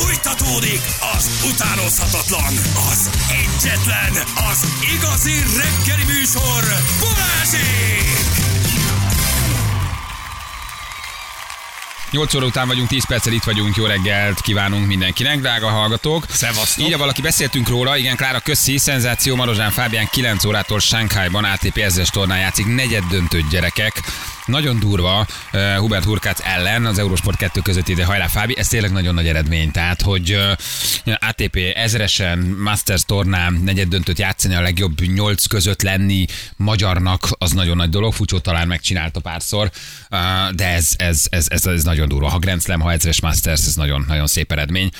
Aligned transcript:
Fújtatódik 0.00 0.80
az 1.16 1.50
utánozhatatlan, 1.52 2.54
az 2.90 3.10
egyetlen, 3.30 4.12
az 4.50 4.66
igazi 4.96 5.32
reggeli 5.32 6.04
műsor, 6.04 6.62
Balázsék! 7.00 8.18
8 12.10 12.34
óra 12.34 12.46
után 12.46 12.66
vagyunk, 12.66 12.88
10 12.88 13.06
perccel 13.06 13.32
itt 13.32 13.42
vagyunk, 13.42 13.76
jó 13.76 13.84
reggelt 13.84 14.40
kívánunk 14.40 14.86
mindenkinek, 14.86 15.40
drága 15.40 15.68
hallgatók. 15.68 16.24
Szevasztok. 16.30 16.86
Így 16.86 16.96
valaki 16.96 17.22
beszéltünk 17.22 17.68
róla, 17.68 17.96
igen, 17.96 18.16
Klára 18.16 18.40
Köszi, 18.40 18.78
szenzáció, 18.78 19.36
Marozsán 19.36 19.70
Fábián 19.70 20.08
9 20.10 20.44
órától 20.44 20.80
Sánkhájban 20.80 21.44
ATP 21.44 21.76
ezres 21.76 22.08
tornán 22.08 22.38
játszik, 22.38 22.66
negyed 22.66 23.04
döntött 23.04 23.48
gyerekek. 23.48 24.02
Nagyon 24.48 24.78
durva 24.78 25.26
uh, 25.52 25.76
Hubert 25.76 26.04
Hurkác 26.04 26.40
ellen 26.44 26.86
az 26.86 26.98
Eurosport 26.98 27.36
2 27.36 27.60
között 27.60 27.88
ide 27.88 28.04
hajrá 28.04 28.26
Fábi, 28.26 28.58
ez 28.58 28.68
tényleg 28.68 28.92
nagyon 28.92 29.14
nagy 29.14 29.26
eredmény. 29.26 29.70
Tehát, 29.70 30.02
hogy 30.02 30.34
uh, 31.04 31.12
ATP 31.28 31.58
ezresen, 31.74 32.38
Masters 32.38 33.04
tornán 33.04 33.52
negyed 33.52 33.88
döntött 33.88 34.18
játszani 34.18 34.54
a 34.54 34.60
legjobb 34.60 35.00
nyolc 35.00 35.46
között 35.46 35.82
lenni 35.82 36.24
magyarnak, 36.56 37.28
az 37.38 37.50
nagyon 37.50 37.76
nagy 37.76 37.90
dolog. 37.90 38.12
Fucsó 38.12 38.38
talán 38.38 38.66
megcsinálta 38.66 39.20
párszor, 39.20 39.70
uh, 40.10 40.54
de 40.54 40.66
ez, 40.66 40.88
ez, 40.96 41.26
ez, 41.30 41.46
ez, 41.48 41.66
ez 41.66 41.82
nagyon 41.82 42.08
durva. 42.08 42.28
Ha 42.28 42.38
Grand 42.38 42.62
Slam, 42.62 42.80
ha 42.80 42.92
ezres 42.92 43.20
Masters, 43.20 43.66
ez 43.66 43.74
nagyon, 43.74 44.04
nagyon 44.08 44.26
szép 44.26 44.52
eredmény 44.52 44.90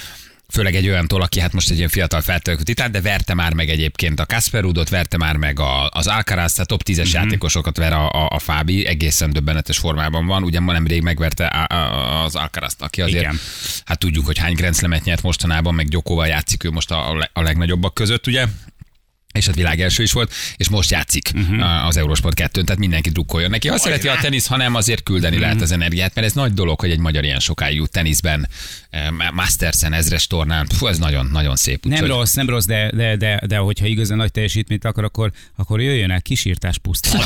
főleg 0.52 0.74
egy 0.74 0.88
olyantól, 0.88 1.22
aki 1.22 1.40
hát 1.40 1.52
most 1.52 1.70
egy 1.70 1.76
ilyen 1.76 1.88
fiatal 1.88 2.20
feltörekvő 2.20 2.64
titán, 2.64 2.92
de 2.92 3.00
verte 3.00 3.34
már 3.34 3.52
meg 3.52 3.68
egyébként 3.68 4.20
a 4.20 4.26
Kasper 4.26 4.62
Rudot, 4.62 4.88
verte 4.88 5.16
már 5.16 5.36
meg 5.36 5.60
a, 5.60 5.88
az 5.88 6.06
Alcaraz, 6.06 6.52
tehát 6.52 6.68
top 6.68 6.82
10-es 6.84 6.98
uh-huh. 6.98 7.12
játékosokat 7.12 7.76
ver 7.76 7.92
a, 7.92 8.10
a, 8.10 8.28
a 8.30 8.38
Fábi, 8.38 8.86
egészen 8.86 9.30
döbbenetes 9.30 9.78
formában 9.78 10.26
van, 10.26 10.42
ugyan 10.42 10.62
ma 10.62 10.72
nemrég 10.72 11.02
megverte 11.02 11.46
a, 11.46 11.74
a, 11.74 12.24
az 12.24 12.34
alcaraz 12.34 12.74
aki 12.78 13.02
azért, 13.02 13.22
Igen. 13.22 13.38
hát 13.84 13.98
tudjuk, 13.98 14.26
hogy 14.26 14.38
hány 14.38 14.54
Grand 14.54 15.04
nyert 15.04 15.22
mostanában, 15.22 15.74
meg 15.74 15.88
Gyokóval 15.88 16.26
játszik 16.26 16.64
ő 16.64 16.70
most 16.70 16.90
a, 16.90 17.28
a 17.32 17.42
legnagyobbak 17.42 17.94
között, 17.94 18.26
ugye? 18.26 18.46
És 19.38 19.46
hát 19.46 19.54
világ 19.54 19.80
első 19.80 20.02
is 20.02 20.12
volt, 20.12 20.32
és 20.56 20.68
most 20.68 20.90
játszik 20.90 21.30
uh-huh. 21.34 21.86
az 21.86 21.96
Eurosport 21.96 22.34
2 22.34 22.62
tehát 22.62 22.80
mindenki 22.80 23.10
drukkoljon 23.10 23.50
neki. 23.50 23.68
Olyan. 23.68 23.80
szereti 23.80 24.08
a 24.08 24.18
tenisz, 24.20 24.46
hanem 24.46 24.74
azért 24.74 25.02
küldeni 25.02 25.34
uh-huh. 25.34 25.48
lehet 25.48 25.62
az 25.62 25.72
energiát, 25.72 26.14
mert 26.14 26.26
ez 26.26 26.32
nagy 26.32 26.52
dolog, 26.52 26.80
hogy 26.80 26.90
egy 26.90 26.98
magyar 26.98 27.24
ilyen 27.24 27.38
sokáig 27.38 27.76
jut 27.76 27.90
teniszben, 27.90 28.48
Mastersen, 29.32 29.92
ezres 29.92 30.26
tornán, 30.26 30.66
Fú, 30.66 30.86
ez 30.86 30.98
nagyon-nagyon 30.98 31.56
szép. 31.56 31.84
Nem 31.84 32.02
úgy, 32.02 32.08
rossz, 32.08 32.34
nem 32.34 32.48
rossz, 32.48 32.64
de, 32.64 32.90
de, 32.94 33.16
de, 33.16 33.40
de 33.46 33.56
hogyha 33.56 33.86
igazán 33.86 34.16
nagy 34.16 34.30
teljesítményt 34.30 34.84
akar, 34.84 35.04
akkor, 35.04 35.32
akkor 35.56 35.80
jöjjön 35.80 36.10
el 36.10 36.22
kisírtás 36.22 36.78
pusztán. 36.78 37.20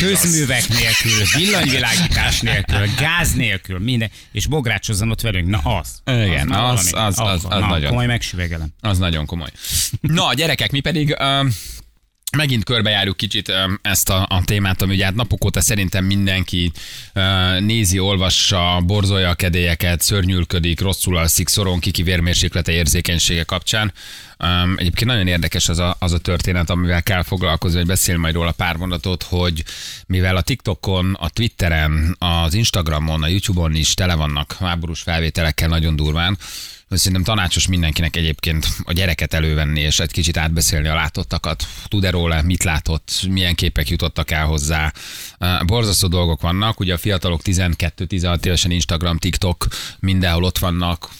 Közművek 0.00 0.68
nélkül, 0.68 1.24
villanyvilágítás 1.36 2.40
nélkül, 2.40 2.86
gáz 2.98 3.32
nélkül, 3.32 3.78
minden, 3.78 4.10
és 4.32 4.46
bográcsozzon 4.46 5.10
ott 5.10 5.20
velünk. 5.20 5.48
Na 5.48 5.58
az. 5.58 6.02
Igen, 6.04 6.50
az, 6.50 6.78
az, 6.78 6.92
az, 6.92 7.18
az, 7.18 7.28
az, 7.28 7.44
az, 7.44 7.60
na, 7.60 7.66
nagyon. 7.66 7.88
Komoly 7.88 8.06
megsüvegelem. 8.06 8.68
Az 8.80 8.98
nagyon 8.98 9.26
komoly. 9.26 9.50
Na, 10.00 10.34
gyerekek, 10.34 10.70
mi 10.70 10.80
pedig 10.80 11.14
Megint 12.36 12.64
körbejárjuk 12.64 13.16
kicsit 13.16 13.52
ezt 13.82 14.10
a, 14.10 14.26
a 14.28 14.42
témát, 14.44 14.82
ami 14.82 14.94
ugye 14.94 15.04
hát 15.04 15.14
napok 15.14 15.44
óta 15.44 15.60
szerintem 15.60 16.04
mindenki 16.04 16.72
nézi, 17.58 17.98
olvassa, 17.98 18.82
borzolja 18.86 19.28
a 19.28 19.34
kedélyeket, 19.34 20.00
szörnyűlködik, 20.00 20.80
rosszul 20.80 21.16
alszik, 21.16 21.48
szoron 21.48 21.80
kiki 21.80 22.02
vérmérséklete 22.02 22.72
érzékenysége 22.72 23.42
kapcsán. 23.42 23.92
Egyébként 24.76 25.10
nagyon 25.10 25.26
érdekes 25.26 25.68
az 25.68 25.78
a, 25.78 25.96
az 25.98 26.12
a 26.12 26.18
történet, 26.18 26.70
amivel 26.70 27.02
kell 27.02 27.22
foglalkozni, 27.22 27.78
hogy 27.78 27.86
beszél 27.86 28.16
majd 28.16 28.34
róla 28.34 28.52
pár 28.52 28.76
mondatot, 28.76 29.22
hogy 29.22 29.64
mivel 30.06 30.36
a 30.36 30.42
TikTokon, 30.42 31.16
a 31.20 31.28
Twitteren, 31.28 32.16
az 32.18 32.54
Instagramon, 32.54 33.22
a 33.22 33.28
YouTube-on 33.28 33.74
is 33.74 33.94
tele 33.94 34.14
vannak 34.14 34.52
háborús 34.52 35.00
felvételekkel 35.00 35.68
nagyon 35.68 35.96
durván, 35.96 36.38
Szerintem 36.90 37.22
tanácsos 37.22 37.66
mindenkinek 37.66 38.16
egyébként 38.16 38.66
a 38.84 38.92
gyereket 38.92 39.34
elővenni, 39.34 39.80
és 39.80 39.98
egy 39.98 40.10
kicsit 40.10 40.36
átbeszélni 40.36 40.88
a 40.88 40.94
látottakat. 40.94 41.66
Tud-e 41.88 42.10
róla, 42.10 42.42
mit 42.42 42.64
látott, 42.64 43.26
milyen 43.28 43.54
képek 43.54 43.88
jutottak 43.88 44.30
el 44.30 44.44
hozzá. 44.44 44.92
Borzasztó 45.66 46.08
dolgok 46.08 46.40
vannak, 46.40 46.80
ugye 46.80 46.94
a 46.94 46.98
fiatalok 46.98 47.40
12-16 47.44 48.44
évesen 48.44 48.70
Instagram, 48.70 49.18
TikTok, 49.18 49.66
mindenhol 49.98 50.44
ott 50.44 50.58
vannak, 50.58 51.10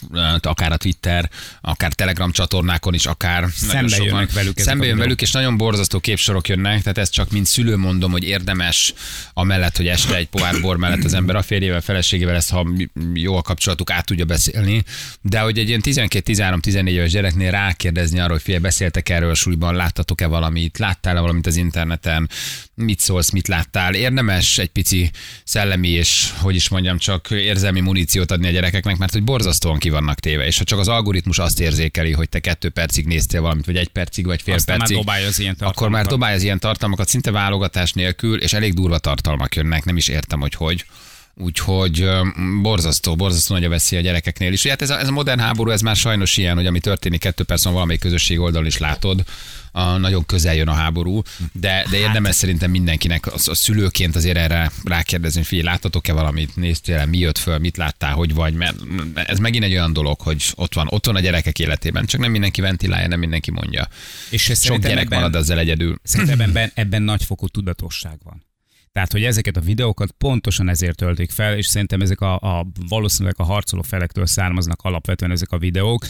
akár 0.41 0.71
a 0.71 0.77
Twitter, 0.77 1.29
akár 1.61 1.93
Telegram 1.93 2.31
csatornákon 2.31 2.93
is, 2.93 3.05
akár 3.05 3.45
Szembe 3.53 3.97
jönnek 4.03 4.31
velük. 4.31 4.59
Szembe 4.59 4.85
jön 4.85 4.97
velük, 4.97 5.21
és 5.21 5.31
nagyon 5.31 5.57
borzasztó 5.57 5.99
képsorok 5.99 6.47
jönnek, 6.47 6.81
tehát 6.81 6.97
ezt 6.97 7.11
csak 7.11 7.31
mint 7.31 7.45
szülő 7.45 7.77
mondom, 7.77 8.11
hogy 8.11 8.23
érdemes 8.23 8.93
amellett, 9.33 9.77
hogy 9.77 9.87
este 9.87 10.15
egy 10.15 10.27
pohár 10.27 10.61
bor 10.61 10.77
mellett 10.77 11.03
az 11.03 11.13
ember 11.13 11.35
a 11.35 11.41
férjével, 11.41 11.81
feleségével 11.81 12.35
ezt, 12.35 12.49
ha 12.49 12.67
jó 13.13 13.35
a 13.35 13.41
kapcsolatuk, 13.41 13.91
át 13.91 14.05
tudja 14.05 14.25
beszélni, 14.25 14.83
de 15.21 15.39
hogy 15.39 15.59
egy 15.61 15.67
ilyen 15.67 16.09
12-13-14 16.09 16.89
éves 16.89 17.11
gyereknél 17.11 17.51
rákérdezni 17.51 18.19
arra, 18.19 18.31
hogy 18.31 18.41
fél 18.41 18.59
beszéltek 18.59 19.09
erről 19.09 19.29
a 19.29 19.33
suliban, 19.33 19.75
láttatok-e 19.75 20.27
valamit, 20.27 20.77
láttál-e 20.77 21.19
valamit 21.19 21.47
az 21.47 21.55
interneten, 21.55 22.29
mit 22.75 22.99
szólsz, 22.99 23.29
mit 23.29 23.47
láttál. 23.47 23.93
Érdemes 23.93 24.57
egy 24.57 24.69
pici 24.69 25.11
szellemi 25.43 25.89
és, 25.89 26.33
hogy 26.37 26.55
is 26.55 26.69
mondjam, 26.69 26.97
csak 26.97 27.31
érzelmi 27.31 27.79
muníciót 27.79 28.31
adni 28.31 28.47
a 28.47 28.51
gyerekeknek, 28.51 28.97
mert 28.97 29.11
hogy 29.11 29.23
borzasztóan 29.23 29.79
ki 29.79 29.89
vannak 29.89 30.19
téve, 30.19 30.45
és 30.45 30.57
ha 30.57 30.63
csak 30.63 30.79
az 30.79 30.87
algoritmus 30.87 31.39
azt 31.39 31.59
érzékeli, 31.59 32.11
hogy 32.11 32.29
te 32.29 32.39
kettő 32.39 32.69
percig 32.69 33.05
néztél 33.05 33.41
valamit, 33.41 33.65
vagy 33.65 33.77
egy 33.77 33.89
percig, 33.89 34.25
vagy 34.25 34.41
fél 34.41 34.53
Aztán 34.53 34.77
percig, 34.77 35.05
már 35.05 35.23
az 35.23 35.39
ilyen 35.39 35.55
akkor 35.59 35.89
már 35.89 36.05
dobálja 36.05 36.35
az 36.35 36.43
ilyen 36.43 36.59
tartalmakat 36.59 37.07
szinte 37.07 37.31
válogatás 37.31 37.93
nélkül, 37.93 38.41
és 38.41 38.53
elég 38.53 38.73
durva 38.73 38.97
tartalmak 38.97 39.55
jönnek, 39.55 39.83
nem 39.83 39.97
is 39.97 40.07
értem, 40.07 40.39
hogy 40.39 40.53
hogy. 40.53 40.85
Úgyhogy 41.35 42.09
borzasztó, 42.61 43.15
borzasztó 43.15 43.53
nagy 43.53 43.63
a 43.63 43.69
veszély 43.69 43.99
a 43.99 44.01
gyerekeknél 44.01 44.53
is. 44.53 44.67
Hát 44.67 44.81
ez 44.81 44.89
a, 44.89 44.99
ez 44.99 45.07
a 45.07 45.11
modern 45.11 45.39
háború, 45.39 45.69
ez 45.71 45.81
már 45.81 45.95
sajnos 45.95 46.37
ilyen, 46.37 46.55
hogy 46.55 46.65
ami 46.65 46.79
történik 46.79 47.19
kettő 47.19 47.43
perc 47.43 47.63
van 47.63 47.73
valamelyik 47.73 48.01
közösség 48.01 48.39
oldalon 48.39 48.67
is 48.67 48.77
látod, 48.77 49.23
a, 49.71 49.97
nagyon 49.97 50.25
közel 50.25 50.55
jön 50.55 50.67
a 50.67 50.73
háború, 50.73 51.21
de, 51.51 51.85
de 51.89 51.97
érdemes 51.97 52.29
hát. 52.29 52.39
szerintem 52.39 52.71
mindenkinek 52.71 53.25
a, 53.27 53.33
a 53.45 53.55
szülőként 53.55 54.15
azért 54.15 54.37
erre 54.37 54.71
rákérdezni, 54.83 55.37
hogy 55.37 55.47
figyelj, 55.47 55.67
láttatok-e 55.67 56.13
valamit, 56.13 56.55
néztél 56.55 57.05
mi 57.05 57.17
jött 57.17 57.37
föl, 57.37 57.57
mit 57.57 57.77
láttál, 57.77 58.13
hogy 58.13 58.33
vagy, 58.33 58.53
mert 58.53 58.75
ez 59.13 59.37
megint 59.37 59.63
egy 59.63 59.71
olyan 59.71 59.93
dolog, 59.93 60.21
hogy 60.21 60.51
ott 60.55 60.73
van, 60.73 60.87
ott 60.89 61.05
van 61.05 61.15
a 61.15 61.19
gyerekek 61.19 61.59
életében, 61.59 62.05
csak 62.05 62.21
nem 62.21 62.31
mindenki 62.31 62.61
ventilálja, 62.61 63.07
nem 63.07 63.19
mindenki 63.19 63.51
mondja. 63.51 63.87
És 64.29 64.51
Sok 64.55 64.79
gyerek 64.79 65.05
ebben, 65.05 65.19
marad 65.19 65.35
ezzel 65.35 65.59
egyedül. 65.59 65.99
Szerintem 66.03 66.39
ebben, 66.49 66.71
ebben 66.73 67.01
nagyfokú 67.01 67.47
tudatosság 67.47 68.17
van. 68.23 68.49
Tehát, 68.93 69.11
hogy 69.11 69.23
ezeket 69.23 69.57
a 69.57 69.61
videókat 69.61 70.11
pontosan 70.11 70.69
ezért 70.69 70.95
töltik 70.95 71.31
fel, 71.31 71.57
és 71.57 71.65
szerintem 71.65 72.01
ezek 72.01 72.21
a, 72.21 72.35
a 72.35 72.67
valószínűleg 72.87 73.35
a 73.37 73.43
harcoló 73.43 73.81
felektől 73.81 74.25
származnak 74.25 74.81
alapvetően 74.81 75.31
ezek 75.31 75.51
a 75.51 75.57
videók. 75.57 76.05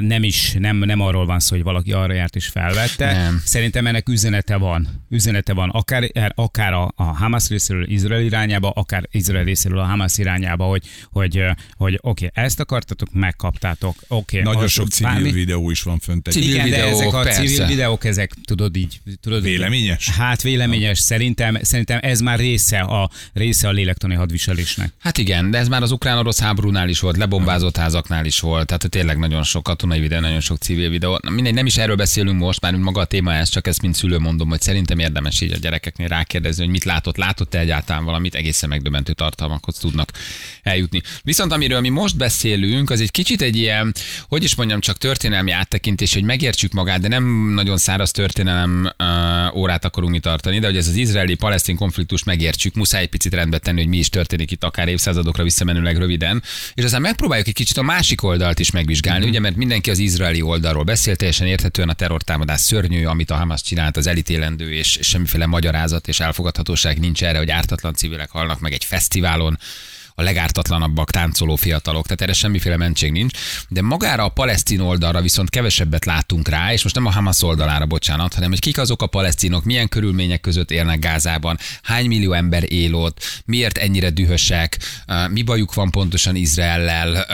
Nem 0.00 0.22
is, 0.22 0.54
nem, 0.58 0.76
nem 0.76 1.00
arról 1.00 1.26
van 1.26 1.40
szó, 1.40 1.54
hogy 1.54 1.64
valaki 1.64 1.92
arra 1.92 2.12
járt 2.12 2.36
és 2.36 2.46
felvette. 2.46 3.12
Nem. 3.12 3.42
Szerintem 3.44 3.86
ennek 3.86 4.08
üzenete 4.08 4.56
van. 4.56 4.88
Üzenete 5.08 5.52
van 5.52 5.68
akár, 5.68 6.10
akár 6.34 6.72
a, 6.72 6.92
a 6.96 7.02
Hamas 7.02 7.48
részéről 7.48 7.90
Izrael 7.90 8.20
irányába, 8.20 8.70
akár 8.70 9.08
Izrael 9.10 9.44
részéről 9.44 9.78
a 9.78 9.84
Hamas 9.84 10.18
irányába, 10.18 10.64
hogy, 10.64 10.86
hogy, 11.10 11.42
hogy 11.76 11.98
oké, 12.02 12.26
okay, 12.26 12.44
ezt 12.44 12.60
akartatok, 12.60 13.08
megkaptátok. 13.12 13.96
Okay, 14.08 14.42
Nagyon 14.42 14.68
sok 14.68 14.88
civil 14.88 15.12
bármi... 15.12 15.32
videó 15.32 15.70
is 15.70 15.82
van 15.82 15.98
fönt. 15.98 16.30
Civil 16.30 16.48
Igen, 16.48 16.64
videó, 16.64 16.80
de 16.80 16.86
ezek 16.86 17.12
a 17.12 17.22
persze. 17.22 17.40
civil 17.40 17.66
videók, 17.66 18.04
ezek 18.04 18.32
tudod 18.44 18.76
így. 18.76 19.00
Tudod, 19.20 19.42
véleményes? 19.42 20.10
Hát 20.10 20.42
véleményes. 20.42 20.98
Szerintem, 20.98 21.58
szerintem 21.62 21.98
ez 22.02 22.15
ez 22.16 22.22
már 22.22 22.38
része 22.38 22.78
a, 22.78 23.10
része 23.32 23.68
a 23.68 23.70
lélektani 23.70 24.14
hadviselésnek. 24.14 24.92
Hát 24.98 25.18
igen, 25.18 25.50
de 25.50 25.58
ez 25.58 25.68
már 25.68 25.82
az 25.82 25.90
ukrán-orosz 25.90 26.40
háborúnál 26.40 26.88
is 26.88 27.00
volt, 27.00 27.16
lebombázott 27.16 27.76
házaknál 27.76 28.24
is 28.24 28.40
volt, 28.40 28.66
tehát 28.66 28.88
tényleg 28.90 29.18
nagyon 29.18 29.42
sok 29.42 29.62
katonai 29.62 30.00
videó, 30.00 30.20
nagyon 30.20 30.40
sok 30.40 30.58
civil 30.58 30.90
videó. 30.90 31.18
Na, 31.22 31.30
mindegy, 31.30 31.54
nem 31.54 31.66
is 31.66 31.76
erről 31.76 31.96
beszélünk 31.96 32.38
most, 32.38 32.60
már 32.60 32.74
maga 32.74 33.00
a 33.00 33.04
téma 33.04 33.34
ez, 33.34 33.48
csak 33.48 33.66
ezt 33.66 33.82
mint 33.82 33.94
szülő 33.94 34.18
mondom, 34.18 34.48
hogy 34.48 34.60
szerintem 34.60 34.98
érdemes 34.98 35.40
így 35.40 35.52
a 35.52 35.56
gyerekeknél 35.56 36.08
rákérdezni, 36.08 36.62
hogy 36.62 36.72
mit 36.72 36.84
látott, 36.84 37.16
látott-e 37.16 37.58
egyáltalán 37.58 38.04
valamit, 38.04 38.34
egészen 38.34 38.68
megdöbbentő 38.68 39.12
tartalmakhoz 39.12 39.74
tudnak 39.74 40.10
eljutni. 40.62 41.02
Viszont 41.22 41.52
amiről 41.52 41.80
mi 41.80 41.88
most 41.88 42.16
beszélünk, 42.16 42.90
az 42.90 43.00
egy 43.00 43.10
kicsit 43.10 43.42
egy 43.42 43.56
ilyen, 43.56 43.94
hogy 44.28 44.42
is 44.42 44.54
mondjam, 44.54 44.80
csak 44.80 44.98
történelmi 44.98 45.50
áttekintés, 45.50 46.14
hogy 46.14 46.22
megértsük 46.22 46.72
magát, 46.72 47.00
de 47.00 47.08
nem 47.08 47.52
nagyon 47.54 47.76
száraz 47.76 48.10
történelem 48.10 48.92
uh, 48.98 49.56
órát 49.56 49.84
akarunk 49.84 50.12
mi 50.12 50.18
tartani, 50.18 50.58
de 50.58 50.66
hogy 50.66 50.76
ez 50.76 50.88
az 50.88 50.94
izraeli-palesztin 50.94 51.76
konfliktus 51.76 52.05
konfliktus 52.06 52.34
megértsük, 52.34 52.74
muszáj 52.74 53.02
egy 53.02 53.08
picit 53.08 53.34
rendbe 53.34 53.58
tenni, 53.58 53.80
hogy 53.80 53.88
mi 53.88 53.96
is 53.96 54.08
történik 54.08 54.50
itt 54.50 54.64
akár 54.64 54.88
évszázadokra 54.88 55.42
visszamenőleg 55.42 55.96
röviden, 55.96 56.42
és 56.74 56.84
aztán 56.84 57.00
megpróbáljuk 57.00 57.48
egy 57.48 57.54
kicsit 57.54 57.76
a 57.76 57.82
másik 57.82 58.22
oldalt 58.22 58.58
is 58.58 58.70
megvizsgálni, 58.70 59.20
mm-hmm. 59.20 59.28
ugye, 59.28 59.40
mert 59.40 59.56
mindenki 59.56 59.90
az 59.90 59.98
izraeli 59.98 60.42
oldalról 60.42 60.84
beszél, 60.84 61.16
teljesen 61.16 61.46
érthetően 61.46 61.88
a 61.88 61.92
terrortámadás 61.92 62.60
szörnyű, 62.60 63.04
amit 63.04 63.30
a 63.30 63.36
Hamas 63.36 63.62
csinált, 63.62 63.96
az 63.96 64.06
elítélendő, 64.06 64.72
és, 64.72 64.96
és 64.96 65.06
semmiféle 65.06 65.46
magyarázat 65.46 66.08
és 66.08 66.20
elfogadhatóság 66.20 66.98
nincs 66.98 67.24
erre, 67.24 67.38
hogy 67.38 67.50
ártatlan 67.50 67.94
civilek 67.94 68.30
halnak 68.30 68.60
meg 68.60 68.72
egy 68.72 68.84
fesztiválon, 68.84 69.58
a 70.18 70.22
legártatlanabbak 70.22 71.10
táncoló 71.10 71.56
fiatalok, 71.56 72.04
tehát 72.04 72.20
erre 72.20 72.32
semmiféle 72.32 72.76
mentség 72.76 73.12
nincs. 73.12 73.38
De 73.68 73.82
magára 73.82 74.24
a 74.24 74.28
palesztin 74.28 74.80
oldalra 74.80 75.20
viszont 75.20 75.50
kevesebbet 75.50 76.04
látunk 76.04 76.48
rá, 76.48 76.72
és 76.72 76.82
most 76.82 76.94
nem 76.94 77.06
a 77.06 77.10
Hamas 77.10 77.42
oldalára, 77.42 77.86
bocsánat, 77.86 78.34
hanem 78.34 78.50
hogy 78.50 78.60
kik 78.60 78.78
azok 78.78 79.02
a 79.02 79.06
palesztinok, 79.06 79.64
milyen 79.64 79.88
körülmények 79.88 80.40
között 80.40 80.70
élnek 80.70 80.98
Gázában, 80.98 81.58
hány 81.82 82.06
millió 82.06 82.32
ember 82.32 82.72
él 82.72 82.94
ott, 82.94 83.42
miért 83.44 83.78
ennyire 83.78 84.10
dühösek, 84.10 84.78
mi 85.30 85.42
bajuk 85.42 85.74
van 85.74 85.90
pontosan 85.90 86.36
Izraellel, 86.36 87.26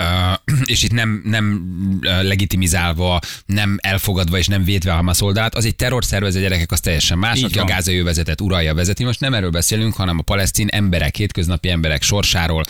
és 0.65 0.83
itt 0.83 0.93
nem, 0.93 1.23
nem 1.25 1.63
legitimizálva, 2.03 3.21
nem 3.47 3.79
elfogadva 3.81 4.39
és 4.39 4.47
nem 4.47 4.65
védve 4.65 4.93
a 4.93 4.97
Hamas 4.97 5.21
oldalát, 5.21 5.55
az 5.55 5.65
egy 5.65 5.77
terrorszervezet 5.77 6.43
gyerekek, 6.43 6.73
az 6.73 6.81
teljesen 6.81 7.19
más, 7.19 7.39
Így 7.39 7.45
aki 7.45 7.55
van. 7.55 7.65
a 7.65 7.69
gázai 7.69 7.99
övezetet 7.99 8.41
uralja, 8.41 8.75
vezeti. 8.75 9.05
Most 9.05 9.21
nem 9.21 9.35
erről 9.35 9.51
beszélünk, 9.51 9.95
hanem 9.95 10.19
a 10.19 10.23
palesztin 10.23 10.69
emberek, 10.69 11.17
hétköznapi 11.17 11.69
emberek 11.69 12.03
sorsáról, 12.03 12.65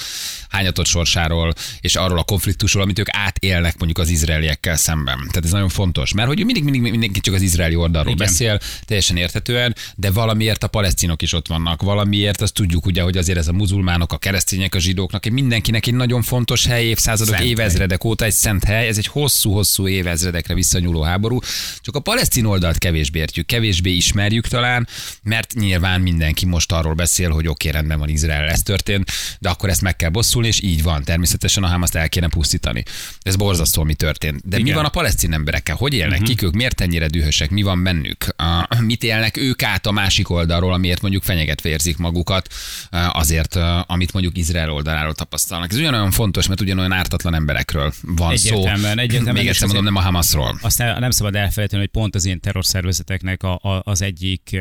hányatott 0.49 0.87
sorsáról, 0.87 1.53
és 1.81 1.97
arról 1.97 2.19
a 2.19 2.23
konfliktusról, 2.23 2.83
amit 2.83 2.99
ők 2.99 3.07
átélnek 3.11 3.79
mondjuk 3.79 3.99
az 3.99 4.09
izraeliekkel 4.09 4.77
szemben. 4.77 5.17
Tehát 5.17 5.45
ez 5.45 5.51
nagyon 5.51 5.69
fontos, 5.69 6.13
mert 6.13 6.29
hogy 6.29 6.45
mindig, 6.45 6.65
mindig 6.65 6.91
mindenki 6.91 7.21
csak 7.21 7.35
az 7.35 7.43
izraeli 7.43 7.75
oldalról 7.75 8.15
Igen. 8.15 8.27
beszél, 8.27 8.61
teljesen 8.85 9.17
érthetően, 9.17 9.75
de 9.97 10.11
valamiért 10.11 10.63
a 10.63 10.67
palesztinok 10.67 11.23
is 11.23 11.33
ott 11.33 11.47
vannak, 11.47 11.83
valamiért 11.83 12.41
azt 12.41 12.55
tudjuk 12.55 12.87
ugye, 12.87 13.03
hogy 13.03 13.17
azért 13.17 13.39
ez 13.39 13.49
a 13.49 13.53
muzulmánok, 13.53 14.13
a 14.13 14.19
keresztények, 14.19 14.75
a 14.75 14.79
zsidóknak, 14.79 15.25
mindenkinek 15.25 15.87
egy 15.87 15.95
nagyon 15.95 16.23
fontos 16.23 16.67
hely, 16.67 16.85
évszázadok, 16.85 17.35
szent 17.35 17.47
évezredek 17.47 18.03
hely. 18.03 18.11
óta 18.11 18.25
egy 18.25 18.33
szent 18.33 18.65
hely, 18.65 18.87
ez 18.87 18.97
egy 18.99 19.07
hosszú-hosszú 19.07 19.89
évezredekre 19.89 20.55
visszanyúló 20.55 21.03
háború. 21.03 21.39
Csak 21.81 21.97
a 21.97 22.01
palesztin 22.01 22.45
oldalt 22.45 22.79
kevésbé 22.79 23.19
értjük, 23.19 23.47
kevésbé 23.47 23.91
ismerjük 23.91 24.47
talán, 24.47 24.89
mert 25.23 25.55
nyilván 25.55 26.01
mindenki 26.01 26.47
most 26.47 26.73
arról 26.73 26.95
beszél, 26.95 27.31
hogy 27.31 27.49
oké, 27.49 27.69
okay, 27.69 27.81
rendben 27.81 27.99
van 27.99 28.09
Izrael, 28.09 28.49
ez 28.49 28.63
történt, 28.63 29.11
de 29.39 29.49
akkor 29.49 29.69
ezt 29.69 29.83
meg 29.83 29.92
kell 29.97 30.11
bosszulni, 30.11 30.49
és 30.49 30.63
így 30.63 30.83
van. 30.83 31.05
Természetesen 31.05 31.63
a 31.63 31.67
Hamaszt 31.67 31.95
el 31.95 32.09
kéne 32.09 32.29
pusztítani. 32.29 32.83
Ez 33.21 33.37
borzasztó, 33.37 33.83
mi 33.83 33.95
történt. 33.95 34.41
De 34.45 34.57
Igen. 34.57 34.69
mi 34.69 34.73
van 34.73 34.85
a 34.85 34.89
palesztin 34.89 35.33
emberekkel? 35.33 35.77
Hogy 35.77 35.95
élnek? 35.95 36.13
Uh-huh. 36.13 36.27
Kik 36.27 36.43
ők? 36.43 36.55
Miért 36.55 36.81
ennyire 36.81 37.07
dühösek? 37.07 37.51
Mi 37.51 37.63
van 37.63 37.83
bennük? 37.83 38.27
Uh, 38.43 38.81
mit 38.81 39.03
élnek 39.03 39.37
ők 39.37 39.63
át 39.63 39.87
a 39.87 39.91
másik 39.93 40.31
oldalról, 40.31 40.73
amiért 40.73 41.01
mondjuk 41.01 41.23
fenyegetve 41.23 41.69
érzik 41.69 41.97
magukat 41.97 42.49
uh, 42.93 43.17
azért, 43.19 43.55
uh, 43.55 43.63
amit 43.91 44.13
mondjuk 44.13 44.37
Izrael 44.37 44.71
oldaláról 44.71 45.15
tapasztalnak. 45.15 45.71
Ez 45.71 45.77
ugyanolyan 45.77 46.11
fontos, 46.11 46.47
mert 46.47 46.61
ugyanolyan 46.61 46.93
ártatlan 46.93 47.35
emberekről 47.35 47.93
van 48.03 48.33
egyértelműen, 48.33 48.97
szó. 48.97 48.99
Egyértelműen, 48.99 49.35
Még 49.35 49.49
egyszer 49.49 49.67
mondom, 49.67 49.85
nem 49.85 49.97
a 49.97 50.01
Hamasról. 50.01 50.59
Aztán 50.63 51.01
nem 51.01 51.11
szabad 51.11 51.35
elfelejteni, 51.35 51.83
hogy 51.83 51.91
pont 51.91 52.15
az 52.15 52.25
ilyen 52.25 52.41
terrorszervezeteknek 52.41 53.43
a, 53.43 53.55
a, 53.55 53.81
az 53.85 54.03
egyik 54.03 54.57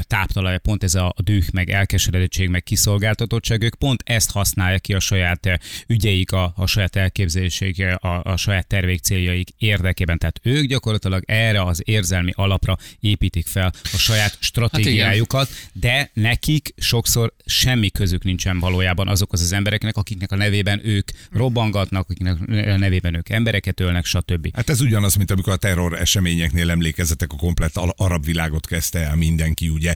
táptalaja, 0.00 0.58
pont 0.58 0.84
ez 0.84 0.94
a 0.94 1.14
düh, 1.16 1.44
meg 1.52 1.70
elkeseredettség, 1.70 2.48
meg 2.48 2.62
kiszolgáltatottság, 2.62 3.62
ők 3.62 3.74
pont 3.74 4.02
ezt 4.06 4.30
használják 4.30 4.59
ki 4.78 4.94
a 4.94 5.00
saját 5.00 5.60
ügyeik, 5.86 6.32
a, 6.32 6.52
a 6.56 6.66
saját 6.66 6.96
elképzeléseik, 6.96 7.84
a, 8.00 8.20
a 8.24 8.36
saját 8.36 8.66
tervék 8.66 9.00
céljaik 9.00 9.48
érdekében. 9.58 10.18
Tehát 10.18 10.40
ők 10.42 10.64
gyakorlatilag 10.64 11.22
erre 11.26 11.62
az 11.62 11.82
érzelmi 11.84 12.32
alapra 12.34 12.78
építik 13.00 13.46
fel 13.46 13.72
a 13.82 13.96
saját 13.96 14.36
stratégiájukat, 14.40 15.48
hát 15.48 15.70
de 15.72 16.10
nekik 16.14 16.74
sokszor 16.76 17.32
semmi 17.46 17.90
közük 17.90 18.24
nincsen 18.24 18.58
valójában 18.58 19.08
azokhoz 19.08 19.40
az 19.40 19.52
embereknek, 19.52 19.96
akiknek 19.96 20.32
a 20.32 20.36
nevében 20.36 20.80
ők 20.84 21.10
robbangatnak, 21.30 22.02
akiknek 22.10 22.36
a 22.48 22.76
nevében 22.76 23.14
ők 23.14 23.28
embereket 23.28 23.80
ölnek, 23.80 24.04
stb. 24.04 24.48
Hát 24.56 24.70
ez 24.70 24.80
ugyanaz, 24.80 25.14
mint 25.14 25.30
amikor 25.30 25.52
a 25.52 25.56
terror 25.56 26.00
eseményeknél 26.00 26.70
emlékezetek 26.70 27.32
a 27.32 27.36
komplet 27.36 27.76
arab 27.96 28.24
világot 28.24 28.66
kezdte 28.66 28.98
el 28.98 29.16
mindenki 29.16 29.68
ugye 29.68 29.94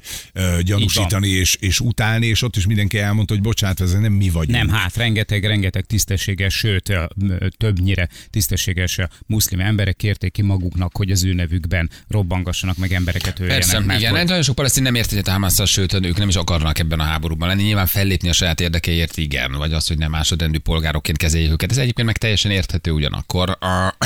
gyanúsítani 0.61 1.29
és, 1.29 1.55
és 1.55 1.81
utálni, 1.81 2.27
és 2.27 2.43
ott 2.43 2.57
is 2.57 2.67
mindenki 2.67 2.99
elmondta, 2.99 3.35
hogy 3.35 3.43
bocsánat, 3.43 3.81
ez 3.81 3.93
nem 3.93 4.13
mi 4.13 4.31
vagyunk. 4.31 4.54
Nem, 4.55 4.69
hát 4.69 4.97
rengeteg, 4.97 5.45
rengeteg 5.45 5.85
tisztességes, 5.85 6.55
sőt, 6.55 6.93
többnyire 7.57 8.09
tisztességes 8.31 8.99
muszlim 9.27 9.61
emberek 9.61 9.97
kérték 9.97 10.33
ki 10.33 10.43
maguknak, 10.43 10.97
hogy 10.97 11.11
az 11.11 11.25
ő 11.25 11.33
nevükben 11.33 11.91
robbangassanak 12.09 12.77
meg 12.77 12.93
embereket 12.93 13.41
öljenek. 13.41 13.61
Persze, 13.61 13.79
mert 13.81 14.01
igen, 14.01 14.17
hogy... 14.17 14.25
nagyon 14.25 14.43
sok 14.43 14.55
palesztin 14.55 14.83
nem 14.83 14.95
ért 14.95 15.13
egyet 15.13 15.29
a 15.29 15.31
Hamasszal, 15.31 15.67
sőt, 15.67 15.93
ők 15.93 16.19
nem 16.19 16.29
is 16.29 16.37
akarnak 16.37 16.79
ebben 16.79 17.01
a 17.01 17.03
háborúban 17.03 17.49
lenni. 17.49 17.63
Nyilván 17.63 17.87
fellépni 17.87 18.29
a 18.29 18.33
saját 18.33 18.61
érdekeért, 18.61 19.17
igen, 19.17 19.53
vagy 19.53 19.73
az, 19.73 19.87
hogy 19.87 19.99
nem 19.99 20.11
másodrendű 20.11 20.59
polgárokként 20.59 21.19
kezeljék 21.19 21.51
őket. 21.51 21.71
Ez 21.71 21.79
egyébként 21.79 22.07
meg 22.07 22.17
teljesen 22.17 22.51
érthető 22.51 22.91
ugyanakkor, 22.91 23.59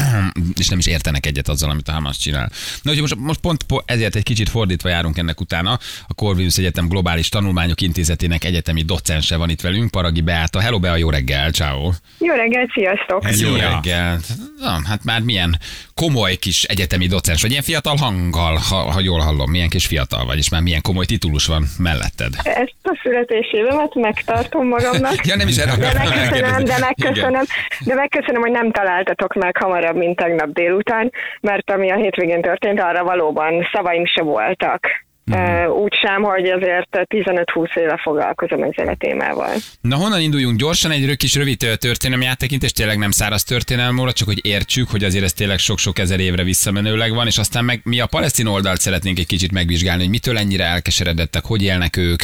és 0.61 0.69
nem 0.69 0.79
is 0.79 0.87
értenek 0.87 1.27
egyet 1.27 1.49
azzal, 1.49 1.71
amit 1.71 1.89
a 1.89 1.93
Hamas 1.93 2.17
csinál. 2.19 2.51
Na, 2.83 2.91
hogy 2.91 3.01
most, 3.01 3.15
most 3.15 3.41
pont 3.41 3.65
ezért 3.85 4.17
egy 4.17 4.23
kicsit 4.23 4.49
fordítva 4.49 4.89
járunk 4.89 5.19
ennek 5.19 5.41
utána. 5.41 5.79
A 6.07 6.15
Corvinus 6.15 6.59
Egyetem 6.59 6.89
Globális 6.89 7.29
Tanulmányok 7.29 7.81
Intézetének 7.81 8.45
egyetemi 8.45 8.83
docense 8.83 9.37
van 9.37 9.51
itt 9.51 9.61
velünk, 9.61 9.91
Paragi 9.91 10.21
Beáta. 10.29 10.61
Hello 10.61 10.79
Bea, 10.79 10.97
jó 10.97 11.11
reggel, 11.11 11.51
ciao. 11.51 11.91
Jó 12.19 12.35
reggel, 12.35 12.67
sziasztok. 12.75 13.23
Jó 13.41 13.55
reggel. 13.55 14.19
Na, 14.59 14.79
hát 14.89 15.05
már 15.05 15.21
milyen 15.21 15.57
komoly 15.95 16.35
kis 16.35 16.63
egyetemi 16.63 17.07
docens, 17.07 17.43
vagy 17.43 17.51
ilyen 17.51 17.63
fiatal 17.63 17.97
hanggal, 17.97 18.57
ha, 18.71 18.77
ha 18.77 19.01
jól 19.01 19.21
hallom, 19.21 19.51
milyen 19.51 19.69
kis 19.69 19.87
fiatal 19.87 20.25
vagy, 20.27 20.39
és 20.39 20.51
már 20.51 20.63
milyen 20.63 20.81
komoly 20.83 21.05
titulus 21.05 21.47
van 21.47 21.65
melletted. 21.79 22.33
Ezt 22.43 22.83
a 22.83 22.99
születésévemet 23.03 23.95
megtartom 23.95 24.67
magamnak. 24.67 25.27
ja, 25.29 25.37
nem 25.37 25.49
is 25.49 25.57
erre 25.57 25.77
de 25.77 25.93
megköszönöm, 25.93 26.65
de 26.65 26.79
megköszönöm, 26.79 27.45
de 27.85 27.95
megköszönöm, 27.95 28.41
hogy 28.41 28.51
nem 28.51 28.71
találtatok 28.71 29.35
meg 29.35 29.57
hamarabb, 29.57 29.97
mint 29.97 30.17
tegnap 30.17 30.49
délután, 30.53 31.13
mert 31.41 31.71
ami 31.71 31.91
a 31.91 31.97
hétvégén 31.97 32.43
történt, 32.43 32.81
arra 32.81 33.05
valóban 33.05 33.69
szavaim 33.73 34.07
se 34.07 34.23
voltak. 34.23 35.07
Uh-huh. 35.31 35.81
Úgy 35.81 35.95
sem, 35.95 36.23
hogy 36.23 36.49
azért 36.49 36.89
15-20 36.91 37.77
éve 37.77 38.01
foglalkozom 38.03 38.63
ezzel 38.63 38.89
a 38.89 38.97
témával. 38.99 39.55
Na 39.81 39.97
honnan 39.97 40.21
induljunk? 40.21 40.59
Gyorsan 40.59 40.91
egy 40.91 41.17
kis 41.17 41.35
rövid 41.35 41.77
történelmi 41.79 42.27
áttekintés, 42.27 42.73
tényleg 42.73 42.99
nem 42.99 43.11
száraz 43.11 43.45
történelmi 43.45 44.01
óra, 44.01 44.13
csak 44.13 44.29
hogy 44.29 44.47
értsük, 44.47 44.91
hogy 44.91 45.05
azért 45.05 45.25
ez 45.25 45.33
tényleg 45.33 45.59
sok-sok 45.59 45.99
ezer 45.99 46.21
évre 46.21 46.43
visszamenőleg 46.43 47.15
van, 47.15 47.27
és 47.27 47.39
aztán 47.39 47.65
meg 47.65 47.81
mi 47.85 48.01
a 48.01 48.07
palesztin 48.07 48.47
oldalt 48.47 48.81
szeretnénk 48.81 49.19
egy 49.19 49.27
kicsit 49.27 49.53
megvizsgálni, 49.53 50.03
hogy 50.03 50.11
mitől 50.11 50.39
ennyire 50.39 50.65
elkeseredettek, 50.65 51.45
hogy 51.45 51.63
élnek 51.63 51.97
ők, 51.97 52.23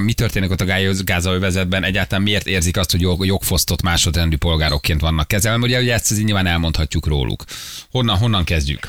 mi 0.00 0.12
történik 0.12 0.50
ott 0.50 0.60
a 0.60 0.94
Gázaövezetben, 1.04 1.84
egyáltalán 1.84 2.22
miért 2.24 2.46
érzik 2.46 2.76
azt, 2.76 2.90
hogy 2.90 3.00
jog, 3.00 3.26
jogfosztott 3.26 3.82
másodrendű 3.82 4.36
polgárokként 4.36 5.00
vannak 5.00 5.28
kezelve. 5.28 5.64
Ugye, 5.64 5.80
ugye 5.80 5.92
ezt 5.92 6.24
nyilván 6.24 6.46
elmondhatjuk 6.46 7.06
róluk. 7.06 7.44
Honnan, 7.90 8.16
honnan 8.16 8.44
kezdjük? 8.44 8.80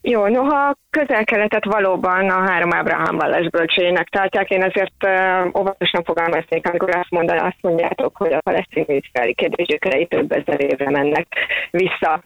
Jó, 0.00 0.28
noha 0.28 0.76
közel-keletet 0.98 1.64
valóban 1.64 2.30
a 2.30 2.50
három 2.50 2.72
Ábrahám 2.72 3.16
vallás 3.16 3.48
bölcsének 3.48 4.08
tartják, 4.08 4.50
én 4.50 4.62
azért 4.62 4.98
uh, 5.04 5.60
óvatosan 5.60 6.04
fogalmaznék, 6.04 6.68
amikor 6.68 6.96
azt, 6.96 7.10
mondan, 7.10 7.38
azt 7.38 7.60
mondjátok, 7.60 8.16
hogy 8.16 8.32
a 8.32 8.40
palesztin 8.40 8.84
izraeli 8.86 9.34
kérdésükre 9.34 10.04
több 10.04 10.32
ezer 10.32 10.60
évre 10.60 10.90
mennek 10.90 11.26
vissza. 11.70 12.20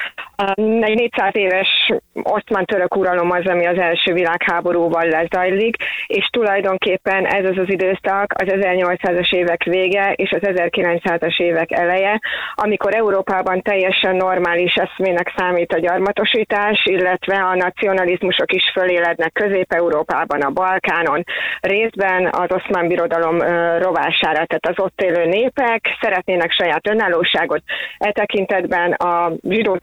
Um, 0.56 0.82
egy 0.82 0.94
400 0.94 1.30
éves 1.32 1.92
osztmán 2.22 2.64
török 2.64 2.96
uralom 2.96 3.30
az, 3.30 3.46
ami 3.46 3.66
az 3.66 3.78
első 3.78 4.12
világháborúval 4.12 5.06
lezajlik, 5.06 5.76
és 6.06 6.26
tulajdonképpen 6.26 7.26
ez 7.26 7.44
az 7.44 7.58
az 7.58 7.70
időszak 7.70 8.32
az 8.34 8.48
1800-as 8.48 9.34
évek 9.34 9.62
vége 9.62 10.12
és 10.12 10.30
az 10.30 10.40
1900-as 10.42 11.40
évek 11.40 11.72
eleje, 11.72 12.20
amikor 12.54 12.94
Európában 12.94 13.62
teljesen 13.62 14.16
normális 14.16 14.74
eszmének 14.74 15.32
számít 15.36 15.72
a 15.72 15.78
gyarmatosítás, 15.78 16.84
illetve 16.84 17.36
a 17.36 17.54
nacionalizmusok 17.54 18.52
is 18.56 18.70
fölélednek 18.72 19.32
Közép-Európában, 19.32 20.40
a 20.40 20.50
Balkánon, 20.50 21.24
részben 21.60 22.28
az 22.32 22.48
oszmán 22.48 22.88
birodalom 22.88 23.38
rovására, 23.78 24.46
tehát 24.46 24.68
az 24.68 24.78
ott 24.78 25.00
élő 25.00 25.24
népek 25.24 25.88
szeretnének 26.00 26.50
saját 26.50 26.88
önállóságot. 26.88 27.62
E 27.98 28.12
tekintetben 28.12 28.92
a 28.92 29.32
zsidó 29.48 29.78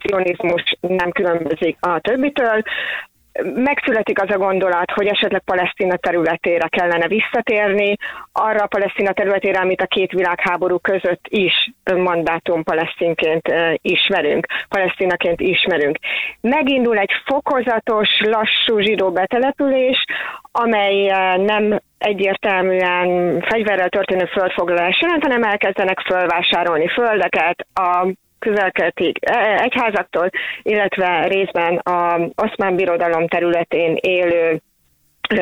nem 0.82 1.12
különbözik 1.12 1.78
a 1.80 2.00
többitől, 2.00 2.64
megszületik 3.54 4.22
az 4.22 4.30
a 4.30 4.38
gondolat, 4.38 4.92
hogy 4.92 5.08
esetleg 5.08 5.42
Palesztina 5.42 5.98
területére 5.98 6.68
kellene 6.68 7.08
visszatérni, 7.08 7.96
arra 8.32 8.64
a 8.64 8.68
Palesztina 8.68 9.14
területére, 9.14 9.60
amit 9.60 9.82
a 9.82 9.86
két 9.86 10.12
világháború 10.12 10.78
között 10.78 11.26
is 11.28 11.74
mandátum 11.96 12.64
palesztinként 12.64 13.54
ismerünk, 13.82 14.46
palesztinaként 14.70 15.42
ismerünk. 15.42 15.98
Megindul 16.42 16.98
egy 16.98 17.12
fokozatos, 17.26 18.10
lassú 18.20 18.80
zsidó 18.80 19.12
betelepülés, 19.12 20.06
amely 20.52 21.06
nem 21.38 21.80
egyértelműen 21.98 23.40
fegyverrel 23.42 23.90
történő 23.90 24.26
földfoglalás 24.26 25.02
jelent, 25.02 25.24
hanem 25.24 25.44
elkezdenek 25.44 26.00
fölvásárolni 26.00 26.88
földeket, 26.88 27.68
a 27.74 28.08
közelkelti 28.44 29.12
e, 29.20 29.62
egyházaktól, 29.62 30.30
illetve 30.62 31.28
részben 31.28 31.78
a 31.78 32.20
oszmán 32.36 32.76
birodalom 32.76 33.28
területén 33.28 33.98
élő 34.02 34.62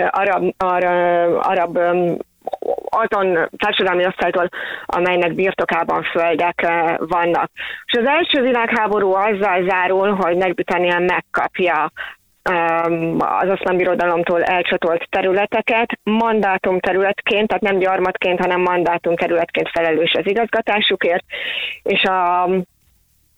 arab, 0.09 0.53
arab, 0.57 1.37
arab 1.41 1.79
azon 2.89 3.49
társadalmi 3.57 4.05
osztálytól, 4.05 4.49
amelynek 4.85 5.33
birtokában 5.33 6.03
földek 6.03 6.67
vannak. 6.97 7.51
És 7.85 7.99
az 7.99 8.05
első 8.05 8.41
világháború 8.41 9.13
azzal 9.13 9.67
zárul, 9.67 10.13
hogy 10.13 10.37
Nagy-Britannia 10.37 10.99
megkapja 10.99 11.91
az 13.19 13.49
oszmán 13.49 13.77
birodalomtól 13.77 14.43
elcsatolt 14.43 15.07
területeket 15.09 15.99
mandátum 16.03 16.79
területként, 16.79 17.47
tehát 17.47 17.63
nem 17.63 17.77
gyarmatként, 17.77 18.39
hanem 18.39 18.61
mandátum 18.61 19.15
területként 19.15 19.69
felelős 19.69 20.13
az 20.13 20.27
igazgatásukért, 20.27 21.23
és 21.83 22.03
a 22.03 22.49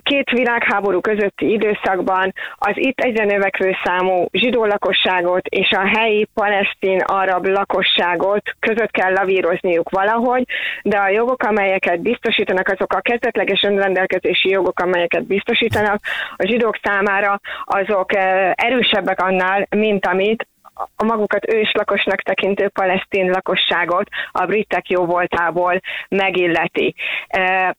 két 0.04 0.30
világháború 0.30 1.02
közötti 1.02 1.52
időszakban 1.52 2.34
az 2.58 2.74
itt 2.76 3.00
egyre 3.00 3.26
növekvő 3.26 3.76
számú 3.84 4.26
zsidó 4.32 4.66
lakosságot 4.66 5.48
és 5.48 5.72
a 5.72 5.88
helyi 5.98 6.28
palesztin 6.34 7.00
arab 7.00 7.46
lakosságot 7.46 8.56
között 8.60 8.92
kell 8.92 9.14
lavírozniuk 9.14 9.90
valahogy, 9.90 10.44
de 10.84 10.98
a 10.98 11.10
jogok, 11.10 11.44
amelyeket 11.44 12.02
biztosítanak, 12.02 12.68
azok 12.68 12.94
a 12.94 13.02
kezdetleges 13.02 13.62
önrendelkezési 13.62 14.50
jogok, 14.50 14.80
amelyeket 14.80 15.26
biztosítanak 15.26 16.00
a 16.36 16.46
zsidók 16.46 16.80
számára, 16.84 17.40
azok 17.64 18.16
eh, 18.16 18.52
erősebbek 18.56 19.22
annál, 19.22 19.68
mint 19.70 20.06
amit 20.06 20.48
a 20.96 21.04
magukat 21.04 21.54
őslakosnak 21.54 22.22
tekintő 22.22 22.68
palesztin 22.68 23.30
lakosságot 23.30 24.08
a 24.32 24.46
britek 24.46 24.90
jó 24.90 25.06
voltából 25.06 25.80
megilleti. 26.10 26.96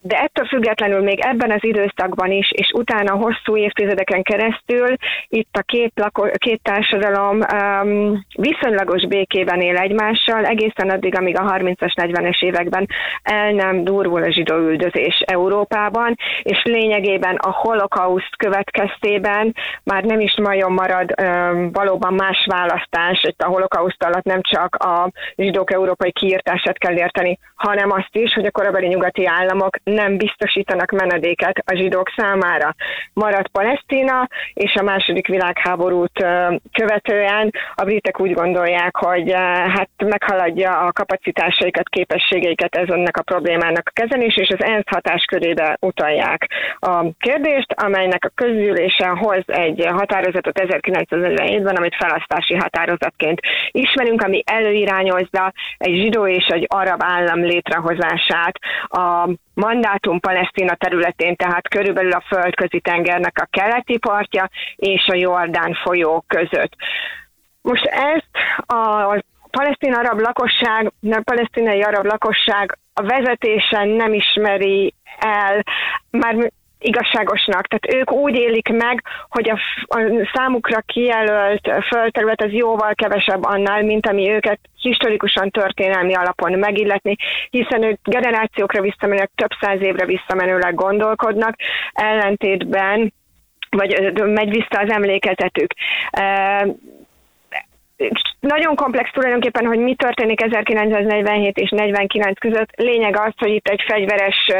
De 0.00 0.18
ettől 0.18 0.46
függetlenül 0.46 1.02
még 1.02 1.20
ebben 1.20 1.50
az 1.50 1.64
időszakban 1.64 2.30
is, 2.30 2.50
és 2.50 2.70
utána 2.74 3.12
hosszú 3.12 3.56
évtizedeken 3.56 4.22
keresztül 4.22 4.94
itt 5.28 5.56
a 5.56 5.62
két, 5.62 5.92
lako- 5.94 6.38
két 6.38 6.60
társadalom 6.62 7.38
um, 7.52 8.26
viszonylagos 8.36 9.06
békében 9.06 9.60
él 9.60 9.76
egymással, 9.76 10.44
egészen 10.44 10.90
addig, 10.90 11.16
amíg 11.16 11.38
a 11.38 11.52
30-as, 11.52 11.92
40-es 12.02 12.44
években 12.44 12.88
el 13.22 13.52
nem 13.52 13.84
durvul 13.84 14.22
a 14.22 14.32
zsidó 14.32 14.56
üldözés 14.56 15.22
Európában, 15.26 16.14
és 16.42 16.62
lényegében 16.64 17.36
a 17.36 17.50
holokauszt 17.50 18.36
következtében 18.36 19.54
már 19.84 20.04
nem 20.04 20.20
is 20.20 20.34
nagyon 20.34 20.72
marad 20.72 21.14
um, 21.22 21.72
valóban 21.72 22.14
más 22.14 22.46
válasz 22.50 22.83
választás, 22.90 23.22
itt 23.22 23.42
a 23.42 23.48
holokauszt 23.48 24.04
alatt 24.04 24.24
nem 24.24 24.40
csak 24.42 24.74
a 24.74 25.10
zsidók 25.36 25.72
európai 25.72 26.12
kiírtását 26.12 26.78
kell 26.78 26.96
érteni, 26.96 27.38
hanem 27.54 27.90
azt 27.90 28.08
is, 28.12 28.32
hogy 28.32 28.46
a 28.46 28.50
korabeli 28.50 28.86
nyugati 28.86 29.26
államok 29.26 29.76
nem 29.84 30.16
biztosítanak 30.16 30.90
menedéket 30.90 31.62
a 31.66 31.74
zsidók 31.74 32.12
számára. 32.16 32.74
Marad 33.12 33.48
Palesztina, 33.48 34.28
és 34.54 34.74
a 34.74 34.82
második 34.82 35.26
világháborút 35.26 36.26
követően 36.72 37.50
a 37.74 37.84
britek 37.84 38.20
úgy 38.20 38.32
gondolják, 38.32 38.96
hogy 38.96 39.32
hát 39.74 39.90
meghaladja 40.04 40.78
a 40.78 40.92
kapacitásaikat, 40.92 41.88
képességeiket 41.88 42.74
ez 42.74 42.88
ennek 42.88 43.16
a 43.16 43.22
problémának 43.22 43.88
a 43.94 44.00
kezelés, 44.00 44.36
és 44.36 44.48
az 44.48 44.64
ENSZ 44.64 44.88
hatáskörébe 44.90 45.76
utalják 45.80 46.48
a 46.78 47.04
kérdést, 47.18 47.72
amelynek 47.72 48.24
a 48.24 48.32
közülése 48.34 49.08
hoz 49.08 49.42
egy 49.46 49.86
határozatot 49.86 50.60
1947-ben, 50.60 51.76
amit 51.76 51.96
felasztási 51.96 52.54
határozatként 52.74 53.40
ismerünk, 53.70 54.22
ami 54.22 54.42
előirányozza 54.46 55.52
egy 55.76 55.94
zsidó 55.94 56.26
és 56.26 56.46
egy 56.46 56.66
arab 56.68 57.02
állam 57.02 57.40
létrehozását 57.40 58.58
a 58.82 59.28
mandátum 59.54 60.20
Palesztina 60.20 60.74
területén, 60.74 61.36
tehát 61.36 61.68
körülbelül 61.68 62.12
a 62.12 62.24
földközi 62.26 62.80
tengernek 62.80 63.38
a 63.38 63.48
keleti 63.50 63.98
partja 63.98 64.50
és 64.76 65.06
a 65.06 65.14
Jordán 65.14 65.74
folyó 65.82 66.24
között. 66.26 66.72
Most 67.62 67.84
ezt 67.84 68.30
a 68.66 69.22
palesztin 69.50 69.94
arab 69.94 70.20
lakosság, 70.20 70.92
a 71.10 71.20
palesztinai 71.24 71.82
arab 71.82 72.04
lakosság 72.04 72.78
a 72.94 73.02
vezetésen 73.02 73.88
nem 73.88 74.12
ismeri 74.12 74.94
el, 75.18 75.62
már 76.10 76.52
igazságosnak. 76.84 77.66
Tehát 77.66 78.00
ők 78.00 78.12
úgy 78.12 78.34
élik 78.34 78.68
meg, 78.68 79.02
hogy 79.28 79.50
a, 79.50 79.58
a 79.96 80.28
számukra 80.34 80.80
kijelölt 80.80 81.70
földterület 81.88 82.42
az 82.42 82.52
jóval 82.52 82.94
kevesebb 82.94 83.44
annál, 83.44 83.82
mint 83.82 84.08
ami 84.08 84.30
őket 84.30 84.58
historikusan 84.80 85.50
történelmi 85.50 86.14
alapon 86.14 86.58
megilletni, 86.58 87.16
hiszen 87.50 87.82
ők 87.82 87.98
generációkra 88.02 88.80
visszamenőleg, 88.80 89.30
több 89.34 89.50
száz 89.60 89.80
évre 89.80 90.06
visszamenőleg 90.06 90.74
gondolkodnak, 90.74 91.56
ellentétben 91.92 93.12
vagy 93.70 94.12
megy 94.24 94.50
vissza 94.50 94.80
az 94.80 94.90
emlékezetük 94.90 95.74
nagyon 98.40 98.74
komplex 98.74 99.10
tulajdonképpen, 99.12 99.66
hogy 99.66 99.78
mi 99.78 99.94
történik 99.94 100.42
1947 100.42 101.58
és 101.58 101.70
49 101.70 102.38
között. 102.38 102.68
Lényeg 102.76 103.18
az, 103.18 103.32
hogy 103.36 103.50
itt 103.50 103.68
egy 103.68 103.80
fegyveres 103.86 104.50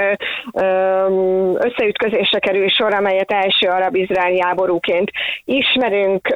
összeütközésre 1.54 2.38
kerül 2.38 2.68
sor, 2.68 2.94
amelyet 2.94 3.32
első 3.32 3.68
arab-izraeli 3.68 4.40
háborúként 4.40 5.10
ismerünk. 5.44 6.28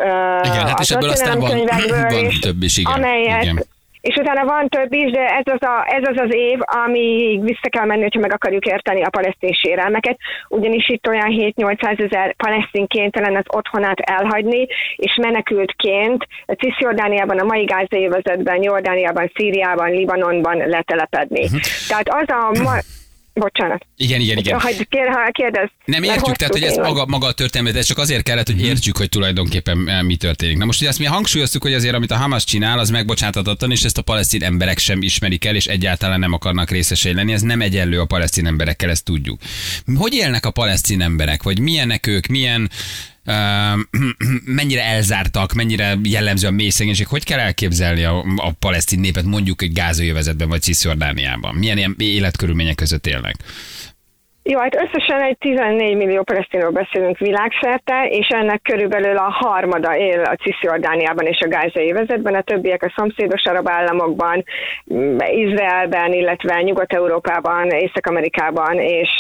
Igen, 0.43 0.67
hát 0.67 0.81
és 0.81 0.91
ebből 0.91 1.11
aztán 1.11 1.39
van, 1.39 1.51
van 1.89 2.29
több 2.41 2.63
is, 2.63 2.77
igen. 2.77 2.93
Amelyet, 2.93 3.43
igen 3.43 3.65
és 4.09 4.17
utána 4.17 4.45
van 4.45 4.69
több 4.69 4.93
is, 4.93 5.11
de 5.11 5.27
ez 5.27 5.55
az, 5.55 5.63
a, 5.69 5.85
ez 5.87 6.09
az 6.09 6.21
az 6.25 6.35
év, 6.35 6.59
ami 6.85 7.39
vissza 7.43 7.69
kell 7.71 7.87
menni, 7.87 8.03
hogyha 8.03 8.21
meg 8.21 8.33
akarjuk 8.33 8.67
érteni 8.67 9.03
a 9.03 9.11
palesztin 9.11 9.53
sérelmeket, 9.53 10.19
ugyanis 10.49 10.89
itt 10.89 11.09
olyan 11.09 11.31
7-800 11.31 12.05
ezer 12.07 12.35
palesztin 12.37 12.87
kénytelen 12.87 13.37
az 13.37 13.45
otthonát 13.49 14.01
elhagyni, 14.01 14.67
és 14.97 15.19
menekültként 15.21 16.27
Cisjordániában, 16.59 17.39
a 17.39 17.45
mai 17.45 17.65
gázai 17.65 18.09
vezetben, 18.09 18.63
Jordániában, 18.63 19.31
Szíriában, 19.35 19.91
Libanonban 19.91 20.57
letelepedni. 20.57 21.45
Uh-huh. 21.45 21.61
Tehát 21.89 22.09
az 22.09 22.29
a 22.29 22.63
ma- 22.63 22.98
Bocsánat. 23.39 23.87
Igen, 23.97 24.21
igen, 24.21 24.39
igen. 24.39 24.61
Ha 24.61 24.69
kérdez. 25.33 25.71
Nem 25.85 26.03
értjük, 26.03 26.37
tehát 26.37 26.53
hogy 26.53 26.63
ez 26.63 26.77
maga, 26.77 27.07
maga 27.07 27.27
a 27.27 27.33
történet, 27.33 27.77
ez 27.77 27.87
csak 27.87 27.99
azért 27.99 28.23
kellett, 28.23 28.47
hogy 28.47 28.57
mhm. 28.57 28.65
értsük, 28.65 28.97
hogy 28.97 29.09
tulajdonképpen 29.09 29.89
eh, 29.89 30.03
mi 30.03 30.17
történik. 30.17 30.57
Na 30.57 30.65
most 30.65 30.81
ugye 30.81 30.89
azt 30.89 30.99
mi 30.99 31.05
hangsúlyoztuk, 31.05 31.63
hogy 31.63 31.75
azért, 31.75 31.95
amit 31.95 32.11
a 32.11 32.17
Hamas 32.17 32.45
csinál, 32.45 32.79
az 32.79 32.91
megbocsátatatlan, 32.91 33.71
és 33.71 33.83
ezt 33.83 33.99
a 33.99 34.03
palesztin 34.03 34.43
emberek 34.43 34.79
sem 34.79 35.03
ismerik 35.03 35.45
el, 35.45 35.55
és 35.55 35.67
egyáltalán 35.67 36.19
nem 36.19 36.33
akarnak 36.33 36.71
részesei 36.71 37.15
lenni. 37.15 37.33
Ez 37.33 37.43
nem 37.43 37.61
egyenlő 37.61 38.01
a 38.01 38.05
palesztin 38.05 38.47
emberekkel, 38.47 38.91
ezt 38.91 39.05
tudjuk. 39.05 39.41
Hogy 39.97 40.15
élnek 40.15 40.47
a 40.47 40.51
palesztin 40.51 41.01
emberek, 41.01 41.43
vagy 41.43 41.61
milyenek 41.61 42.07
ők, 42.07 42.27
milyen 42.27 42.71
mennyire 44.45 44.85
elzártak, 44.85 45.53
mennyire 45.53 45.99
jellemző 46.03 46.47
a 46.47 46.51
mély 46.51 46.69
szegénység, 46.69 47.07
hogy 47.07 47.25
kell 47.25 47.39
elképzelni 47.39 48.05
a, 48.05 48.25
a 48.37 48.53
palesztin 48.59 49.01
népet 49.01 49.25
mondjuk 49.25 49.63
egy 49.63 49.73
gázőjövezetben 49.73 50.49
vagy 50.49 50.63
Cisjordániában? 50.63 51.55
Milyen 51.55 51.77
ilyen 51.77 51.95
életkörülmények 51.99 52.75
között 52.75 53.07
élnek? 53.07 53.37
Jó, 54.51 54.59
hát 54.59 54.75
összesen 54.75 55.23
egy 55.23 55.39
14 55.39 55.97
millió 55.97 56.23
palesztinról 56.23 56.71
beszélünk 56.71 57.19
világszerte, 57.19 58.07
és 58.11 58.29
ennek 58.29 58.63
körülbelül 58.63 59.17
a 59.17 59.31
harmada 59.31 59.97
él 59.97 60.23
a 60.23 60.35
Cisziordániában 60.35 61.27
és 61.27 61.41
a 61.41 61.49
gázai 61.49 61.93
vezetben, 61.93 62.35
a 62.35 62.41
többiek 62.41 62.83
a 62.83 62.93
szomszédos 62.97 63.45
arab 63.45 63.69
államokban, 63.69 64.45
Izraelben, 65.31 66.13
illetve 66.13 66.61
Nyugat-Európában, 66.63 67.69
Észak-Amerikában 67.71 68.79
és, 68.79 69.11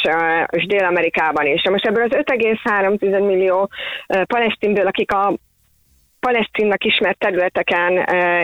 és 0.50 0.66
Dél-Amerikában 0.66 1.47
is. 1.47 1.68
Most 1.70 1.87
ebből 1.87 2.02
az 2.02 2.16
5,3 2.25 3.26
millió 3.26 3.70
palesztinből, 4.26 4.87
akik 4.87 5.12
a 5.12 5.35
palesztinnak 6.21 6.85
ismert 6.85 7.19
területeken 7.19 7.93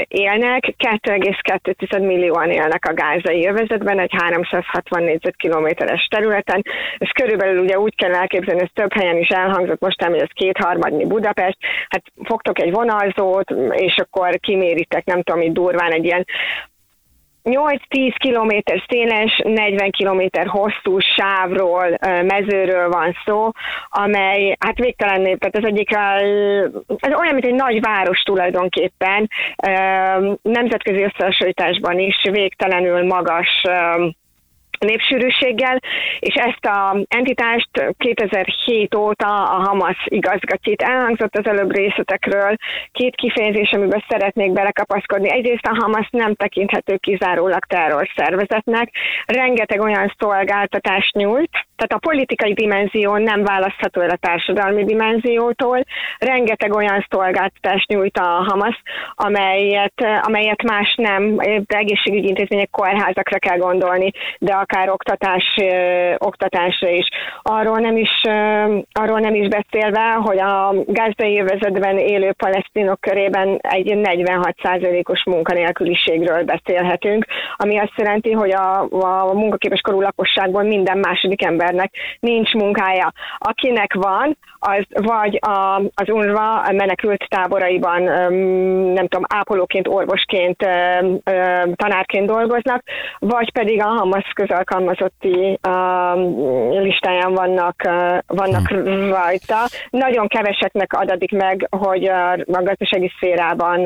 élnek, 0.08 0.74
2,2 0.78 2.06
millióan 2.06 2.50
élnek 2.50 2.84
a 2.88 2.94
gázai 2.94 3.46
övezetben, 3.48 3.98
egy 3.98 4.14
360 4.22 5.02
négyzetkilométeres 5.02 6.06
területen. 6.10 6.62
Ez 6.98 7.08
körülbelül 7.08 7.62
ugye 7.62 7.78
úgy 7.78 7.94
kell 7.94 8.14
elképzelni, 8.14 8.60
ez 8.60 8.68
több 8.72 8.92
helyen 8.92 9.16
is 9.16 9.28
elhangzott 9.28 9.80
most, 9.80 10.02
hogy 10.02 10.20
ez 10.20 10.28
kétharmadnyi 10.34 11.06
Budapest, 11.06 11.56
hát 11.88 12.02
fogtok 12.24 12.60
egy 12.60 12.70
vonalzót, 12.70 13.50
és 13.70 13.96
akkor 13.96 14.40
kiméritek, 14.40 15.04
nem 15.04 15.22
tudom, 15.22 15.40
itt 15.40 15.52
durván 15.52 15.92
egy 15.92 16.04
ilyen 16.04 16.26
8-10 17.44 18.14
kilométer 18.18 18.82
széles, 18.88 19.40
40 19.44 19.90
kilométer 19.90 20.46
hosszú 20.46 20.98
sávról, 20.98 21.98
mezőről 22.00 22.88
van 22.88 23.16
szó, 23.24 23.50
amely 23.88 24.56
hát 24.58 24.78
végtelen, 24.78 25.22
tehát 25.22 25.56
ez 25.56 25.64
egyik, 25.64 25.90
ez 26.98 27.14
olyan, 27.18 27.34
mint 27.34 27.44
egy 27.44 27.54
nagy 27.54 27.80
város 27.80 28.22
tulajdonképpen, 28.22 29.30
nemzetközi 30.42 31.02
összehasonlításban 31.02 31.98
is 31.98 32.28
végtelenül 32.30 33.06
magas 33.06 33.62
népsűrűséggel, 34.84 35.80
és 36.18 36.34
ezt 36.34 36.64
a 36.66 36.96
entitást 37.08 37.94
2007 37.98 38.94
óta 38.94 39.42
a 39.42 39.68
Hamas 39.68 39.96
igazgatja. 40.04 40.72
Itt 40.72 40.82
elhangzott 40.82 41.36
az 41.36 41.46
előbb 41.46 41.74
részletekről 41.74 42.56
két 42.92 43.14
kifejezés, 43.14 43.72
amiben 43.72 44.04
szeretnék 44.08 44.52
belekapaszkodni. 44.52 45.30
Egyrészt 45.30 45.66
a 45.66 45.76
Hamas 45.80 46.08
nem 46.10 46.34
tekinthető 46.34 46.96
kizárólag 46.96 47.64
terrorszervezetnek, 47.64 48.90
rengeteg 49.26 49.80
olyan 49.80 50.14
szolgáltatást 50.18 51.14
nyújt, 51.14 51.66
tehát 51.76 51.92
a 52.02 52.08
politikai 52.08 52.52
dimenzió 52.52 53.16
nem 53.16 53.44
választható 53.44 54.00
el 54.00 54.08
a 54.08 54.16
társadalmi 54.16 54.84
dimenziótól, 54.84 55.84
rengeteg 56.18 56.72
olyan 56.72 57.06
szolgáltatást 57.10 57.88
nyújt 57.88 58.18
a 58.18 58.44
Hamas, 58.48 58.82
amelyet, 59.14 60.04
amelyet 60.22 60.62
más 60.62 60.94
nem, 60.96 61.36
de 61.36 61.76
egészségügyi 61.76 62.28
intézmények, 62.28 62.70
kórházakra 62.70 63.38
kell 63.38 63.56
gondolni, 63.56 64.10
de 64.38 64.52
akár 64.52 64.73
akár 64.74 64.90
oktatás, 64.90 65.56
oktatásra 66.18 66.88
is. 66.88 67.08
Arról 67.42 67.78
nem 67.78 67.96
is, 67.96 68.10
arról 68.92 69.20
nem 69.20 69.34
is 69.34 69.48
beszélve, 69.48 70.12
hogy 70.12 70.38
a 70.38 70.74
gázai 70.86 71.40
övezetben 71.40 71.98
élő 71.98 72.32
palesztinok 72.32 73.00
körében 73.00 73.58
egy 73.60 73.92
46%-os 73.96 75.24
munkanélküliségről 75.24 76.44
beszélhetünk, 76.44 77.24
ami 77.56 77.78
azt 77.78 77.92
jelenti, 77.96 78.32
hogy 78.32 78.50
a, 78.50 78.80
a 78.90 79.32
munkaképes 79.32 79.80
korú 79.80 80.00
lakosságból 80.00 80.62
minden 80.62 80.98
második 80.98 81.44
embernek 81.44 81.92
nincs 82.20 82.52
munkája. 82.52 83.12
Akinek 83.38 83.94
van, 83.94 84.36
az 84.58 84.84
vagy 84.88 85.38
a, 85.40 85.82
az 85.94 86.08
UNRWA 86.08 86.72
menekült 86.72 87.26
táboraiban, 87.28 88.02
nem 88.92 89.08
tudom, 89.08 89.24
ápolóként, 89.28 89.88
orvosként, 89.88 90.56
tanárként 91.74 92.26
dolgoznak, 92.26 92.82
vagy 93.18 93.52
pedig 93.52 93.82
a 93.82 93.86
Hamas 93.86 94.32
közalkalmazotti 94.64 95.58
listáján 96.82 97.34
vannak, 97.34 97.82
vannak 98.26 98.68
hmm. 98.68 99.08
rajta. 99.08 99.58
Nagyon 99.90 100.28
keveseknek 100.28 100.92
adatik 100.92 101.30
meg, 101.30 101.66
hogy 101.70 102.04
a 102.04 102.36
gazdasági 102.46 103.12
szférában 103.16 103.82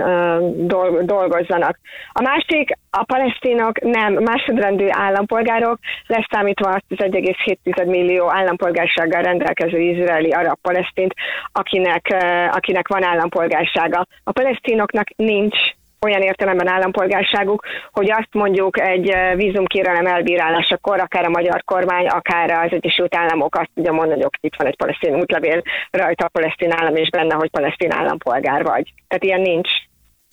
dolgozzanak. 1.07 1.79
A 2.13 2.23
másik, 2.23 2.71
a 2.91 3.05
palesztinok 3.05 3.81
nem 3.81 4.13
másodrendű 4.13 4.87
állampolgárok, 4.91 5.79
leszámítva 6.07 6.69
azt 6.69 6.85
az 6.89 6.97
1,7 6.99 7.87
millió 7.87 8.33
állampolgársággal 8.33 9.23
rendelkező 9.23 9.79
izraeli 9.79 10.31
arab 10.31 10.59
palesztint, 10.63 11.15
akinek, 11.53 12.15
akinek 12.53 12.89
van 12.89 13.05
állampolgársága. 13.05 14.07
A 14.25 14.33
palesztinoknak 14.33 15.09
nincs 15.17 15.57
olyan 16.01 16.23
értelemben 16.23 16.69
állampolgárságuk, 16.69 17.67
hogy 17.93 18.11
azt 18.11 18.33
mondjuk 18.33 18.81
egy 18.81 19.17
vízumkérelem 19.35 20.07
elbírálásakor, 20.07 21.01
akár 21.01 21.25
a 21.25 21.31
magyar 21.31 21.65
kormány, 21.65 22.07
akár 22.07 22.51
az 22.51 22.73
Egyesült 22.73 23.17
Államok 23.17 23.57
azt 23.57 23.71
tudja 23.75 23.93
mondani, 23.93 24.23
hogy 24.23 24.31
itt 24.41 24.57
van 24.57 24.67
egy 24.67 24.77
palesztin 24.77 25.15
útlevél, 25.15 25.63
rajta 25.91 26.25
a 26.25 26.29
palesztin 26.29 26.73
állam, 26.73 26.97
és 26.97 27.11
benne, 27.11 27.35
hogy 27.35 27.51
palesztin 27.51 27.93
állampolgár 27.93 28.63
vagy. 28.65 28.93
Tehát 29.09 29.25
ilyen 29.25 29.41
nincs. 29.41 29.71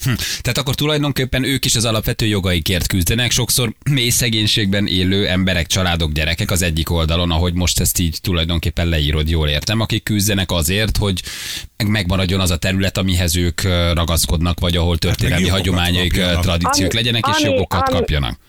Hm. 0.06 0.14
Tehát 0.42 0.58
akkor 0.58 0.76
tulajdonképpen 0.76 1.44
ők 1.44 1.66
is 1.66 1.76
az 1.76 1.86
alapvető 1.86 2.26
jogaikért 2.26 2.88
küzdenek, 2.88 3.32
sokszor 3.32 3.74
mély 3.90 4.10
szegénységben 4.10 4.88
élő 4.88 5.28
emberek, 5.28 5.68
családok, 5.68 6.12
gyerekek 6.12 6.52
az 6.52 6.62
egyik 6.62 6.92
oldalon, 6.92 7.32
ahogy 7.32 7.54
most 7.54 7.80
ezt 7.80 8.00
így 8.00 8.18
tulajdonképpen 8.22 8.88
leírod, 8.88 9.30
jól 9.30 9.50
értem, 9.50 9.80
akik 9.80 10.04
küzdenek 10.04 10.52
azért, 10.52 10.98
hogy 10.98 11.22
megmaradjon 11.88 12.40
az 12.40 12.52
a 12.52 12.58
terület, 12.58 12.98
amihez 12.98 13.36
ők 13.36 13.62
ragaszkodnak, 13.94 14.60
vagy 14.60 14.78
ahol 14.78 14.98
történelmi 14.98 15.48
hát 15.48 15.58
hagyományaik, 15.58 16.14
tradíciók 16.42 16.92
ami, 16.92 16.96
legyenek, 16.96 17.26
és 17.28 17.44
ami, 17.44 17.54
jogokat 17.54 17.90
ami, 17.90 17.98
kapjanak. 18.00 18.40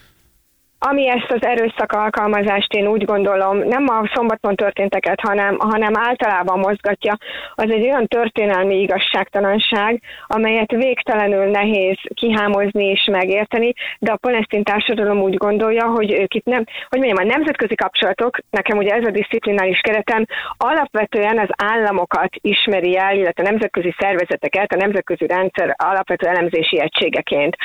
Ami 0.88 1.08
ezt 1.08 1.30
az 1.30 1.44
erőszak 1.44 1.92
alkalmazást 1.92 2.72
én 2.72 2.86
úgy 2.86 3.04
gondolom, 3.04 3.58
nem 3.58 3.84
a 3.88 4.10
szombaton 4.14 4.56
történteket, 4.56 5.20
hanem, 5.20 5.56
hanem 5.58 5.96
általában 5.96 6.58
mozgatja, 6.58 7.16
az 7.54 7.70
egy 7.70 7.82
olyan 7.82 8.06
történelmi 8.06 8.80
igazságtalanság, 8.80 10.02
amelyet 10.26 10.70
végtelenül 10.70 11.44
nehéz 11.44 11.96
kihámozni 12.14 12.84
és 12.84 13.08
megérteni, 13.10 13.72
de 13.98 14.12
a 14.12 14.16
palesztin 14.16 14.64
társadalom 14.64 15.18
úgy 15.18 15.36
gondolja, 15.36 15.86
hogy 15.86 16.12
ők 16.12 16.34
itt 16.34 16.44
nem, 16.44 16.64
hogy 16.88 16.98
mondjam, 16.98 17.26
a 17.26 17.32
nemzetközi 17.32 17.74
kapcsolatok, 17.74 18.38
nekem 18.50 18.78
ugye 18.78 18.94
ez 18.94 19.06
a 19.06 19.10
disziplinális 19.10 19.80
keretem, 19.80 20.24
alapvetően 20.56 21.38
az 21.38 21.48
államokat 21.56 22.30
ismeri 22.40 22.96
el, 22.96 23.16
illetve 23.16 23.42
a 23.42 23.50
nemzetközi 23.50 23.94
szervezeteket, 23.98 24.72
a 24.72 24.76
nemzetközi 24.76 25.26
rendszer 25.26 25.74
alapvető 25.76 26.26
elemzési 26.26 26.80
egységeként. 26.80 27.56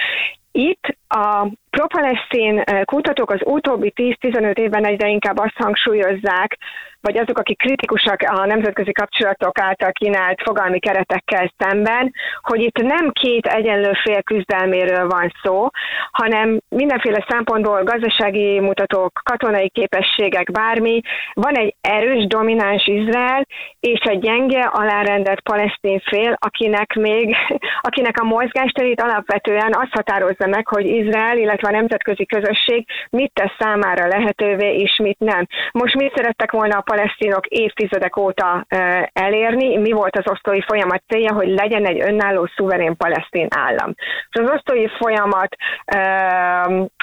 Itt 0.51 0.97
a 1.07 1.47
propalesztin 1.69 2.59
eh, 2.59 2.81
kutatók 2.83 3.31
az 3.31 3.41
utóbbi 3.43 3.93
10-15 3.95 4.57
évben 4.57 4.85
egyre 4.85 5.07
inkább 5.07 5.37
azt 5.37 5.55
hangsúlyozzák, 5.55 6.57
vagy 7.01 7.17
azok, 7.17 7.37
akik 7.37 7.57
kritikusak 7.57 8.21
a 8.27 8.45
nemzetközi 8.45 8.91
kapcsolatok 8.91 9.59
által 9.59 9.91
kínált 9.91 10.41
fogalmi 10.41 10.79
keretekkel 10.79 11.53
szemben, 11.57 12.13
hogy 12.41 12.61
itt 12.61 12.77
nem 12.77 13.11
két 13.11 13.45
egyenlő 13.45 13.91
fél 14.03 14.21
küzdelméről 14.23 15.07
van 15.07 15.33
szó, 15.43 15.67
hanem 16.11 16.59
mindenféle 16.69 17.25
szempontból 17.29 17.83
gazdasági 17.83 18.59
mutatók, 18.59 19.21
katonai 19.23 19.69
képességek, 19.69 20.51
bármi, 20.51 21.01
van 21.33 21.55
egy 21.55 21.75
erős, 21.81 22.27
domináns 22.27 22.87
Izrael, 22.87 23.47
és 23.79 23.99
egy 23.99 24.19
gyenge, 24.19 24.61
alárendelt 24.61 25.41
palesztin 25.41 25.99
fél, 25.99 26.35
akinek 26.39 26.93
még, 26.93 27.35
akinek 27.87 28.19
a 28.19 28.25
mozgásterét 28.25 29.01
alapvetően 29.01 29.73
azt 29.73 29.91
határozza 29.91 30.47
meg, 30.47 30.67
hogy 30.67 30.85
Izrael, 30.85 31.37
illetve 31.37 31.67
a 31.67 31.71
nemzetközi 31.71 32.25
közösség 32.25 32.85
mit 33.09 33.31
tesz 33.33 33.55
számára 33.59 34.07
lehetővé, 34.07 34.75
és 34.75 34.99
mit 35.03 35.19
nem. 35.19 35.47
Most 35.71 35.95
mit 35.95 36.15
szerettek 36.15 36.51
volna 36.51 36.77
a 36.77 36.81
palesztinok 36.91 37.45
évtizedek 37.45 38.17
óta 38.17 38.65
elérni, 39.13 39.77
mi 39.77 39.91
volt 39.91 40.17
az 40.17 40.31
osztói 40.31 40.61
folyamat 40.61 41.03
célja, 41.07 41.33
hogy 41.33 41.47
legyen 41.47 41.85
egy 41.85 42.01
önálló, 42.01 42.49
szuverén 42.55 42.97
palesztin 42.97 43.47
állam. 43.49 43.93
És 44.29 44.41
az 44.41 44.49
osztói 44.49 44.87
folyamat 44.87 45.55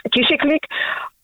kisiklik, 0.08 0.66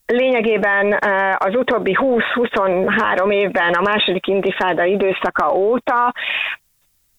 lényegében 0.06 0.98
az 1.38 1.54
utóbbi 1.54 1.96
20-23 2.00 3.32
évben 3.32 3.72
a 3.72 3.82
második 3.82 4.26
intifáda 4.26 4.84
időszaka 4.84 5.52
óta 5.54 6.12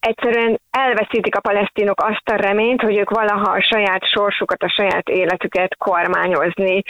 egyszerűen 0.05 0.61
elveszítik 0.71 1.35
a 1.35 1.39
palesztinok 1.39 2.01
azt 2.01 2.29
a 2.31 2.35
reményt, 2.35 2.81
hogy 2.81 2.97
ők 2.97 3.09
valaha 3.09 3.51
a 3.51 3.61
saját 3.61 4.03
sorsukat, 4.13 4.63
a 4.63 4.73
saját 4.77 5.09
életüket 5.09 5.75
kormányozni, 5.77 6.81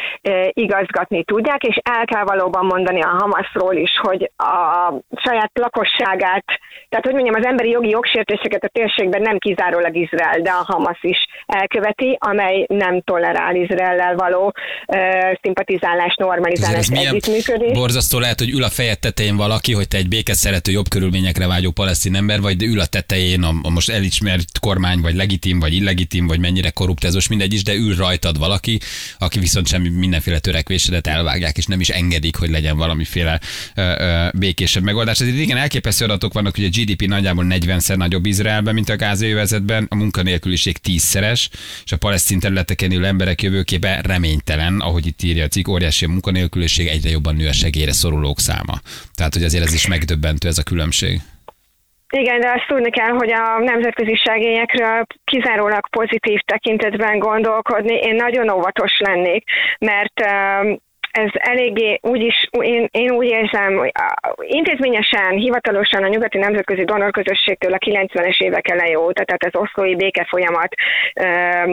igazgatni 0.50 1.24
tudják, 1.24 1.64
és 1.64 1.78
el 1.84 2.06
kell 2.06 2.24
valóban 2.24 2.66
mondani 2.66 3.02
a 3.02 3.18
Hamasról 3.20 3.76
is, 3.76 3.92
hogy 4.02 4.32
a 4.38 4.94
saját 5.16 5.52
lakosságát, 5.54 6.46
tehát 6.90 7.06
hogy 7.06 7.14
mondjam, 7.14 7.36
az 7.36 7.46
emberi 7.46 7.70
jogi 7.70 7.90
jogsértéseket 7.90 8.64
a 8.64 8.68
térségben 8.68 9.22
nem 9.22 9.38
kizárólag 9.38 9.96
Izrael, 9.96 10.40
de 10.40 10.50
a 10.50 10.64
Hamas 10.72 11.00
is 11.02 11.26
elköveti, 11.46 12.18
amely 12.20 12.66
nem 12.68 13.02
tolerál 13.02 13.56
Izraellel 13.56 14.16
való 14.16 14.54
szimpatizálás, 15.42 16.16
normalizálás, 16.16 16.88
együttműködés. 16.88 17.72
Borzasztó 17.72 18.20
lehet, 18.20 18.40
hogy 18.40 18.50
ül 18.50 18.64
a 18.64 18.70
fejed 18.70 19.00
tetején 19.00 19.38
valaki, 19.38 19.74
hogy 19.74 19.88
te 19.88 19.98
egy 19.98 20.08
békeszerető, 20.08 20.72
jobb 20.72 20.88
körülményekre 20.90 21.48
vágyó 21.48 21.72
palesztin 21.72 22.16
ember 22.16 22.42
vagy, 22.42 22.58
de 22.58 22.66
ül 22.66 22.80
a 22.80 22.86
tetején 22.86 23.04
a, 23.12 23.54
a 23.62 23.70
most 23.70 23.90
elismert 23.90 24.60
kormány, 24.60 25.00
vagy 25.00 25.16
legitim, 25.16 25.60
vagy 25.60 25.74
illegitim, 25.74 26.28
vagy 26.28 26.40
mennyire 26.40 26.70
korrupt, 26.70 27.04
ez 27.04 27.14
most 27.14 27.30
mindegy 27.30 27.54
is, 27.54 27.64
de 27.64 27.74
ül 27.74 27.96
rajtad 27.96 28.38
valaki, 28.38 28.80
aki 29.18 29.40
viszont 29.40 29.68
semmi 29.68 29.90
mindenféle 29.90 30.40
törekvésedet 30.40 31.08
elvágják, 31.08 31.58
és 31.58 31.66
nem 31.66 31.80
is 31.80 31.90
engedik, 31.90 32.36
hogy 32.36 32.50
legyen 32.50 32.78
valamiféle 32.78 33.40
ö, 33.76 33.82
ö, 33.82 34.28
békésebb 34.34 34.84
megoldás. 34.84 35.20
Ez 35.20 35.28
igen, 35.28 35.58
elképesztő 35.58 36.06
adatok 36.06 36.34
vannak, 36.34 36.56
hogy 36.56 36.66
a 36.66 36.70
GDP 36.70 37.08
nagyjából 37.08 37.46
40-szer 37.50 37.96
nagyobb 37.96 38.26
Izraelben, 38.26 38.74
mint 38.74 38.90
a 38.90 38.96
gázai 38.96 39.32
övezetben, 39.32 39.86
a 39.90 39.96
munkanélküliség 39.96 40.78
tízszeres, 40.78 41.50
és 41.86 41.92
a 41.92 41.98
palesztin 41.98 42.40
területeken 42.40 42.92
élő 42.92 43.06
emberek 43.06 43.42
jövőképe 43.42 44.02
reménytelen, 44.02 44.80
ahogy 44.80 45.06
itt 45.06 45.24
írja 45.24 45.44
a 45.44 45.48
cikk, 45.48 45.68
óriási 45.68 46.06
a 46.06 46.10
munkanélküliség, 46.10 46.88
egyre 46.88 47.10
jobban 47.10 47.36
nő 47.36 47.48
a 47.48 47.54
segélyre 47.54 47.94
szorulók 47.94 48.40
száma. 48.40 48.82
Tehát, 49.14 49.34
hogy 49.34 49.44
azért 49.44 49.66
ez 49.66 49.74
is 49.74 49.88
megdöbbentő 49.88 50.48
ez 50.48 50.58
a 50.58 50.64
különbség. 50.64 51.22
Igen, 52.18 52.40
de 52.40 52.52
azt 52.52 52.68
tudni 52.68 52.90
kell, 52.90 53.10
hogy 53.10 53.32
a 53.32 53.60
nemzetközi 53.60 54.16
segélyekről 54.16 55.06
kizárólag 55.24 55.90
pozitív 55.90 56.40
tekintetben 56.40 57.20
gondolkodni. 57.20 57.96
Én 57.96 58.16
nagyon 58.16 58.50
óvatos 58.50 59.00
lennék, 59.00 59.44
mert 59.80 60.22
ez 61.18 61.30
eléggé 61.34 62.00
úgy 62.02 62.22
is, 62.22 62.50
én, 62.60 62.88
én 62.92 63.12
úgy 63.12 63.28
érzem, 63.28 63.92
intézményesen, 64.42 65.30
hivatalosan 65.30 66.04
a 66.04 66.08
nyugati 66.08 66.38
nemzetközi 66.38 66.84
donorközösségtől 66.84 67.74
a 67.74 67.78
90-es 67.78 68.40
évek 68.40 68.70
eleje 68.70 69.00
óta, 69.00 69.24
tehát 69.24 69.46
az 69.46 69.62
oszlói 69.62 69.96
béke 69.96 70.26
folyamat 70.30 70.74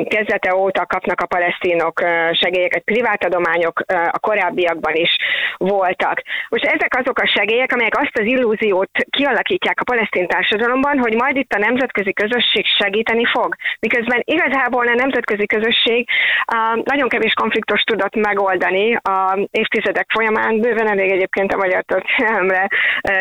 kezdete 0.09 0.57
óta 0.57 0.87
kapnak 0.87 1.21
a 1.21 1.27
palesztinok 1.27 2.01
segélyeket, 2.33 2.83
privát 2.83 3.25
adományok 3.25 3.81
a 4.11 4.19
korábbiakban 4.19 4.95
is 4.95 5.17
voltak. 5.57 6.23
Most 6.49 6.65
ezek 6.65 6.97
azok 6.99 7.19
a 7.19 7.27
segélyek, 7.27 7.73
amelyek 7.73 7.99
azt 7.99 8.19
az 8.19 8.27
illúziót 8.27 8.91
kialakítják 9.11 9.81
a 9.81 9.85
palesztin 9.85 10.27
társadalomban, 10.27 10.99
hogy 10.99 11.15
majd 11.15 11.37
itt 11.37 11.53
a 11.53 11.59
nemzetközi 11.59 12.13
közösség 12.13 12.65
segíteni 12.79 13.25
fog. 13.25 13.55
Miközben 13.81 14.23
igazából 14.25 14.89
a 14.89 14.95
nemzetközi 14.95 15.47
közösség 15.47 16.09
nagyon 16.85 17.09
kevés 17.09 17.33
konfliktus 17.33 17.83
tudott 17.83 18.15
megoldani 18.15 18.95
a 18.95 19.32
évtizedek 19.51 20.07
folyamán. 20.09 20.61
Bőven 20.61 20.89
elég 20.89 21.11
egyébként 21.11 21.53
a 21.53 21.57
magyar 21.57 21.83
történelemre 21.83 22.69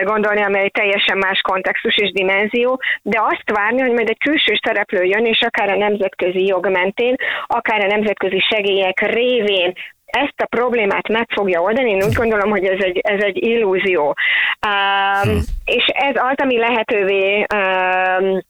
gondolni, 0.04 0.41
amely 0.41 0.69
teljesen 0.69 1.17
más 1.17 1.39
kontextus 1.41 1.97
és 1.97 2.12
dimenzió, 2.12 2.82
de 3.02 3.19
azt 3.21 3.52
várni, 3.52 3.82
hogy 3.82 3.91
majd 3.91 4.10
egy 4.10 4.17
külső 4.17 4.60
szereplő 4.63 5.04
jön, 5.04 5.26
és 5.26 5.41
akár 5.41 5.69
a 5.69 5.78
nemzetközi 5.78 6.45
jog 6.45 6.69
mentén, 6.69 7.15
akár 7.47 7.84
a 7.84 7.88
nemzetközi 7.88 8.39
segélyek 8.39 9.00
révén 9.00 9.74
ezt 10.06 10.41
a 10.41 10.45
problémát 10.45 11.08
meg 11.08 11.28
fogja 11.34 11.62
oldani, 11.62 11.89
én 11.89 12.04
úgy 12.04 12.13
gondolom, 12.13 12.50
hogy 12.50 12.65
ez 12.65 12.84
egy, 12.84 12.97
ez 12.97 13.24
egy 13.24 13.43
illúzió. 13.43 14.15
Um, 14.67 15.39
és 15.65 15.86
ez 15.86 16.15
az, 16.15 16.36
ami 16.36 16.58
lehetővé 16.58 17.45
um, 17.56 18.41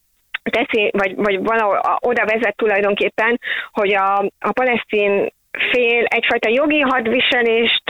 teszi, 0.44 0.90
vagy, 0.98 1.16
vagy 1.16 1.44
valahol 1.44 1.82
oda 2.00 2.26
vezet 2.26 2.56
tulajdonképpen, 2.56 3.40
hogy 3.72 3.94
a, 3.94 4.18
a 4.40 4.52
palesztin 4.52 5.34
fél 5.72 6.04
egyfajta 6.04 6.50
jogi 6.50 6.80
hadviselést 6.80 7.84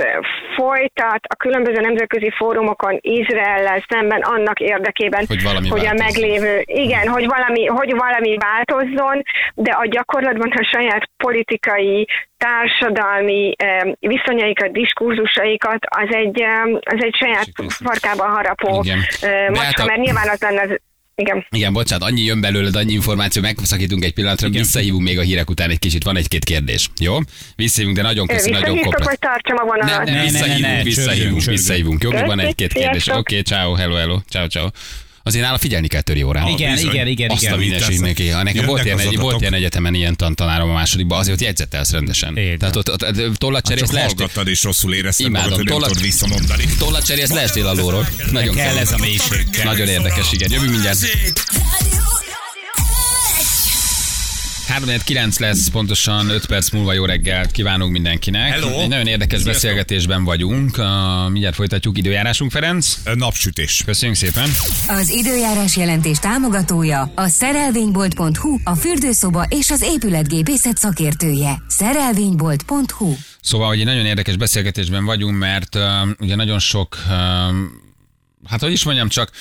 folytat 0.56 1.19
a 1.28 1.36
különböző 1.36 1.82
nemzetközi 1.82 2.32
fórumokon 2.36 2.97
Izraellel 3.02 3.86
szemben 3.89 4.21
annak 4.21 4.60
érdekében, 4.60 5.26
Hogy 5.28 5.43
valami 5.43 5.69
hogy 5.69 5.86
a 5.86 5.93
meglévő, 5.93 6.62
igen, 6.65 7.08
hogy 7.08 7.26
valami, 7.28 7.65
hogy 7.65 7.95
valami 7.95 8.38
változzon, 8.38 9.21
de 9.54 9.71
a 9.71 9.88
gyakorlatban 9.88 10.52
a 10.52 10.69
saját 10.71 11.10
politikai, 11.17 12.08
társadalmi 12.38 13.56
viszonyaikat, 14.00 14.71
diskurzusaikat 14.71 15.86
az 15.86 16.15
egy, 16.15 16.43
az 16.80 17.04
egy 17.04 17.15
saját 17.15 17.47
farkában 17.84 18.30
harapó 18.30 18.84
macska, 19.54 19.86
mert 19.86 20.00
nyilván 20.00 20.30
az 20.30 20.41
lenne 20.41 20.62
az, 20.62 20.80
igen. 21.22 21.46
Igen, 21.50 21.74
bocsánat, 21.74 22.10
annyi 22.10 22.22
jön 22.22 22.42
belőled, 22.42 22.76
annyi 22.76 22.94
információ, 22.94 23.42
megszakítunk 23.42 24.04
egy 24.04 24.14
pillanatra, 24.14 24.48
Igen. 24.48 24.62
visszahívunk 24.62 25.04
még 25.04 25.20
a 25.20 25.22
hírek 25.22 25.50
után 25.50 25.70
egy 25.70 25.80
kicsit, 25.80 26.04
van 26.04 26.18
egy-két 26.18 26.44
kérdés, 26.44 26.90
jó? 27.00 27.18
Visszahívunk, 27.56 27.98
de 27.98 28.04
nagyon 28.04 28.28
köszönöm, 28.28 28.60
nagyon 28.60 28.80
komplet. 28.80 29.08
hogy 29.08 29.20
tartsam 29.20 29.58
a 29.58 29.64
vonalat. 29.64 30.06
Ne, 30.06 30.12
ne, 30.12 30.18
ne, 30.18 30.24
visszahívunk, 30.24 30.62
ne, 30.62 30.84
visszahívunk, 30.84 31.18
csörgünk, 31.18 31.44
visszahívunk. 31.44 32.04
Jó, 32.04 32.12
még 32.12 32.26
van 32.26 32.40
egy-két 32.40 32.74
kérdés. 32.74 33.08
Oké, 33.08 33.40
ciao, 33.40 33.74
hello, 33.74 33.96
hello, 33.96 34.20
ciao, 34.30 34.48
ciao. 34.48 34.68
Azért 35.24 35.44
nála 35.46 35.58
figyelni 35.58 35.88
kell 35.88 36.02
töri 36.02 36.24
órán. 36.24 36.48
Igen, 36.48 36.74
bizony. 36.74 36.92
igen, 36.94 37.08
igen, 37.08 37.30
Azt 37.30 37.44
a 37.44 37.46
igen. 37.46 37.60
mindenségnek, 37.60 38.18
neki. 38.18 38.30
Nekem 38.44 38.66
volt 38.66 38.86
ilyen, 38.86 39.00
egy, 39.00 39.18
volt 39.18 39.42
ilyen 39.42 39.54
egyetemen 39.54 39.94
ilyen 39.94 40.16
tantanárom 40.16 40.70
a 40.70 40.74
másodikban, 40.74 41.20
azért 41.20 41.36
ott 41.36 41.42
jegyzetelsz 41.44 41.92
rendesen. 41.92 42.38
Igen. 42.38 42.58
Tehát 42.58 42.76
ott, 42.76 42.92
ott, 42.92 43.02
ott 43.04 43.36
tollat 43.36 43.62
Csak 43.66 43.72
cserélsz, 43.74 43.92
leestél. 43.92 44.16
hallgattad 44.18 44.48
és 44.48 44.64
rosszul 44.64 44.94
érezted 44.94 45.26
Imádom. 45.26 45.50
magad, 45.50 45.58
hogy 45.58 45.68
nem 45.70 45.74
Tollat- 45.76 45.92
tudod 45.94 46.04
visszamondani. 46.10 46.64
Tollat 46.78 47.06
cserélsz, 47.06 47.32
leestél 47.32 47.68
a 47.68 47.74
lóról. 47.74 48.08
Nagyon 48.32 48.56
Kell 48.56 48.78
ez 48.78 48.92
a 48.92 48.98
mélység. 48.98 49.46
Nagyon 49.64 49.88
érdekes, 49.88 50.32
igen. 50.32 50.52
Jövünk 50.52 50.72
mindjárt. 50.72 51.00
Balázsék! 54.80 55.02
3-9 55.06 55.40
lesz, 55.40 55.68
pontosan 55.68 56.30
5 56.30 56.46
perc 56.46 56.70
múlva 56.70 56.94
jó 56.94 57.06
reggelt 57.06 57.52
kívánunk 57.52 57.92
mindenkinek. 57.92 58.52
Hello. 58.52 58.80
Egy 58.80 58.88
nagyon 58.88 59.08
érdekes 59.08 59.42
Sziasztok. 59.42 59.54
beszélgetésben 59.54 60.24
vagyunk. 60.24 60.78
Uh, 60.78 60.86
mindjárt 61.30 61.56
folytatjuk 61.56 61.98
időjárásunk, 61.98 62.52
Ferenc. 62.52 62.98
Napsütés. 63.14 63.82
Köszönjük 63.86 64.18
szépen. 64.18 64.50
Az 64.88 65.10
időjárás 65.10 65.78
jelentés 65.78 66.20
támogatója 66.20 67.12
a 67.16 67.28
szerelvénybolt.hu, 67.28 68.58
a 68.64 68.76
fürdőszoba 68.76 69.46
és 69.50 69.70
az 69.70 69.82
épületgépészet 69.82 70.78
szakértője. 70.78 71.62
Szerelvénybolt.hu 71.68 73.16
Szóval, 73.42 73.68
hogy 73.68 73.80
egy 73.80 73.86
nagyon 73.86 74.06
érdekes 74.06 74.36
beszélgetésben 74.36 75.06
vagyunk, 75.06 75.38
mert 75.38 75.76
uh, 75.76 75.84
ugye 76.20 76.36
nagyon 76.36 76.60
sok, 76.60 76.98
uh, 77.06 77.14
hát 78.46 78.60
hogy 78.60 78.72
is 78.72 78.84
mondjam, 78.84 79.10
csak 79.10 79.32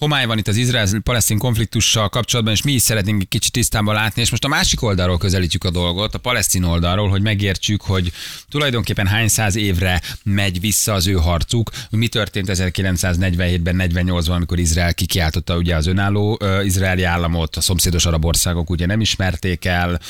homály 0.00 0.26
van 0.26 0.38
itt 0.38 0.48
az 0.48 0.56
izrael-palesztin 0.56 1.38
konfliktussal 1.38 2.08
kapcsolatban, 2.08 2.54
és 2.54 2.62
mi 2.62 2.72
is 2.72 2.82
szeretnénk 2.82 3.20
egy 3.20 3.28
kicsit 3.28 3.52
tisztában 3.52 3.94
látni, 3.94 4.22
és 4.22 4.30
most 4.30 4.44
a 4.44 4.48
másik 4.48 4.82
oldalról 4.82 5.18
közelítjük 5.18 5.64
a 5.64 5.70
dolgot, 5.70 6.14
a 6.14 6.18
palesztin 6.18 6.62
oldalról, 6.62 7.08
hogy 7.08 7.22
megértsük, 7.22 7.82
hogy 7.82 8.12
tulajdonképpen 8.48 9.06
hány 9.06 9.28
száz 9.28 9.56
évre 9.56 10.02
megy 10.22 10.60
vissza 10.60 10.92
az 10.92 11.06
ő 11.06 11.12
harcuk, 11.12 11.70
mi 11.90 12.08
történt 12.08 12.48
1947-ben, 12.52 13.76
48-ban, 13.78 14.30
amikor 14.30 14.58
Izrael 14.58 14.94
kikiáltotta 14.94 15.56
ugye 15.56 15.76
az 15.76 15.86
önálló 15.86 16.38
uh, 16.40 16.64
izraeli 16.64 17.02
államot, 17.02 17.56
a 17.56 17.60
szomszédos 17.60 18.06
arab 18.06 18.24
országok 18.24 18.70
ugye 18.70 18.86
nem 18.86 19.00
ismerték 19.00 19.64
el, 19.64 20.00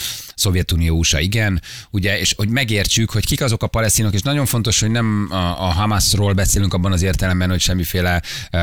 Szovjetunió, 0.40 0.96
USA 0.96 1.20
igen, 1.20 1.62
ugye, 1.90 2.18
és 2.20 2.34
hogy 2.36 2.48
megértsük, 2.48 3.10
hogy 3.10 3.26
kik 3.26 3.40
azok 3.40 3.62
a 3.62 3.66
palesztinok, 3.66 4.14
és 4.14 4.22
nagyon 4.22 4.46
fontos, 4.46 4.80
hogy 4.80 4.90
nem 4.90 5.28
a, 5.30 5.34
a 5.34 5.72
Hamasról 5.72 6.32
beszélünk 6.32 6.74
abban 6.74 6.92
az 6.92 7.02
értelemben, 7.02 7.50
hogy 7.50 7.60
semmiféle 7.60 8.22
uh, 8.52 8.60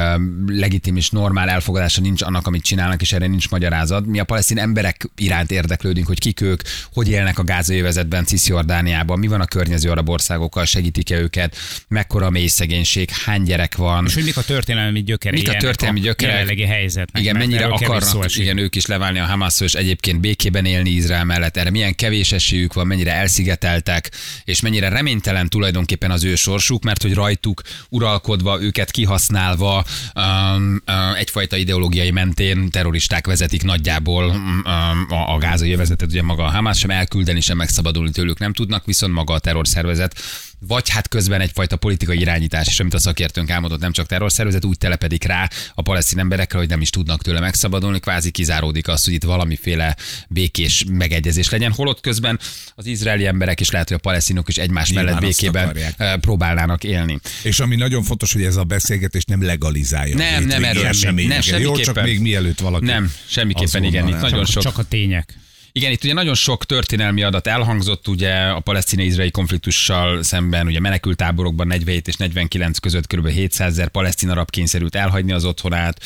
legitim 0.48 0.96
és 0.96 1.10
normál 1.10 1.50
elfogadása 1.50 2.02
nincs 2.02 2.22
annak, 2.22 2.48
amit 2.48 2.64
csinálnak, 2.64 3.02
és 3.02 3.14
erre 3.14 3.28
nincs 3.28 3.50
magyarázat. 3.50 4.06
Mi 4.06 4.20
a 4.20 4.24
palesztin 4.24 4.58
emberek 4.58 5.10
iránt 5.16 5.52
érdeklődünk, 5.52 6.08
hogy 6.08 6.20
kik 6.20 6.42
ők, 6.42 6.62
hogy 6.94 7.10
élnek 7.10 7.40
a 7.40 7.44
gázai 7.44 7.80
övezetben, 7.80 8.26
Cisziordániában, 8.26 9.20
mi 9.20 9.28
van 9.28 9.42
a 9.42 9.46
környező 9.46 9.90
arab 9.90 10.10
országokkal, 10.10 10.66
segítik-e 10.66 11.20
őket, 11.20 11.56
mekkora 11.88 12.30
mély 12.30 12.48
szegénység, 12.48 13.10
hány 13.10 13.44
gyerek 13.44 13.76
van. 13.76 14.06
És 14.06 14.14
hogy 14.14 14.24
mik 14.24 14.38
a 14.38 14.44
történelmi 14.44 15.04
gyökerei 15.04 15.40
Mik 15.40 15.50
a 15.50 15.58
történelmi 15.58 16.00
gyökerek? 16.00 16.34
jelenlegi 16.34 16.64
helyzetnek. 16.66 17.22
Igen, 17.22 17.36
mennyire 17.36 17.66
akarnak 17.66 18.36
igen, 18.36 18.58
ők 18.58 18.76
is 18.76 18.86
leválni 18.86 19.20
a 19.20 19.26
Hamasszal, 19.26 19.68
és 19.68 19.74
egyébként 19.74 20.20
békében 20.20 20.66
élni 20.66 20.90
Izrael 20.90 21.24
mellett. 21.24 21.58
Erre 21.68 21.76
milyen 21.76 21.96
kevés 21.96 22.32
esélyük 22.32 22.74
van, 22.74 22.88
mennyire 22.88 23.14
elszigeteltek, 23.14 24.12
és 24.44 24.62
mennyire 24.62 24.90
reménytelen 24.90 25.50
tulajdonképpen 25.50 26.12
az 26.12 26.24
ő 26.24 26.36
sorsuk, 26.36 26.84
mert 26.84 27.02
hogy 27.02 27.14
rajtuk 27.14 27.62
uralkodva, 27.90 28.62
őket 28.62 28.92
kihasználva 28.92 29.86
um, 30.16 30.82
uh, 30.86 31.20
egyfajta 31.20 31.56
ideológiai 31.56 32.12
mentén 32.12 32.70
terroristák 32.70 33.28
vezetik 33.28 33.64
nagyjából 33.64 34.30
um, 34.30 34.64
a, 35.10 35.34
a 35.34 35.38
gázai 35.38 35.74
övezetet, 35.74 36.10
ugye 36.10 36.22
maga 36.22 36.44
a 36.44 36.50
Hamas 36.50 36.78
sem 36.78 36.90
elküldeni, 36.90 37.42
sem 37.42 37.58
megszabadulni 37.58 38.12
tőlük 38.12 38.40
nem 38.40 38.54
tudnak, 38.54 38.86
viszont 38.86 39.14
maga 39.14 39.34
a 39.34 39.40
terrorszervezet 39.40 40.22
vagy 40.60 40.90
hát 40.90 41.08
közben 41.08 41.42
egyfajta 41.42 41.76
politikai 41.76 42.20
irányítás, 42.20 42.68
és 42.68 42.80
amit 42.80 42.94
a 42.94 43.00
szakértőnk 43.00 43.50
elmondott, 43.50 43.80
nem 43.80 43.92
csak 43.92 44.06
terrorszervezet, 44.08 44.66
úgy 44.66 44.78
telepedik 44.78 45.24
rá 45.24 45.50
a 45.76 45.82
palesztin 45.82 46.20
emberekre, 46.20 46.58
hogy 46.58 46.70
nem 46.70 46.82
is 46.82 46.90
tudnak 46.90 47.22
tőle 47.22 47.40
megszabadulni, 47.40 48.00
kvázi 48.00 48.32
kizáródik 48.32 48.88
az, 48.88 49.04
hogy 49.06 49.14
itt 49.14 49.24
valamiféle 49.24 49.96
békés 50.30 50.84
megegyezés 50.92 51.50
legyen. 51.50 51.72
Holott 51.72 52.02
közben 52.02 52.40
az 52.76 52.86
izraeli 52.86 53.26
emberek 53.26 53.60
is 53.60 53.70
lehet, 53.70 53.88
hogy 53.88 53.98
a 53.98 54.00
palesztinok 54.00 54.48
is 54.48 54.58
egymás 54.58 54.90
Nyilván 54.90 55.06
mellett 55.06 55.22
békében 55.22 55.64
akarják. 55.64 55.94
eh, 55.98 56.16
próbálnának 56.16 56.84
élni. 56.84 57.20
És 57.44 57.60
ami 57.60 57.76
nagyon 57.76 58.04
fontos, 58.04 58.34
hogy 58.34 58.44
ez 58.44 58.56
a 58.56 58.64
beszélgetés 58.64 59.24
nem 59.26 59.44
legalizálja. 59.44 60.16
a 60.16 60.18
Nem, 60.18 60.44
nem, 60.44 60.64
erről 60.64 60.82
nem. 60.82 60.92
eseményeket. 60.92 61.46
Nem, 61.52 61.62
Jó, 61.62 61.76
csak 61.76 61.84
semmiképpen. 61.84 62.04
még 62.04 62.20
mielőtt 62.20 62.60
valaki. 62.60 62.86
Nem, 62.86 63.12
semmiképpen 63.28 63.84
igen, 63.84 64.08
itt 64.08 64.20
nagyon 64.20 64.46
sok 64.46 64.64
csak 64.64 64.78
a 64.78 64.84
tények. 64.84 65.38
Igen, 65.78 65.92
itt 65.92 66.04
ugye 66.04 66.14
nagyon 66.14 66.34
sok 66.34 66.66
történelmi 66.66 67.24
adat 67.24 67.48
elhangzott, 67.48 68.08
ugye 68.08 68.34
a 68.34 68.60
palesztin-izraeli 68.60 69.32
konfliktussal 69.32 70.24
szemben, 70.24 70.68
ugye 70.68 70.80
menekültáborokban 70.80 71.68
47 71.68 72.08
és 72.08 72.16
49 72.16 72.78
között 72.78 73.08
kb. 73.08 73.28
700 73.28 73.72
ezer 73.72 73.88
palesztin 73.90 74.30
arab 74.30 74.50
kényszerült 74.50 74.96
elhagyni 74.96 75.32
az 75.32 75.46
otthonát, 75.46 76.04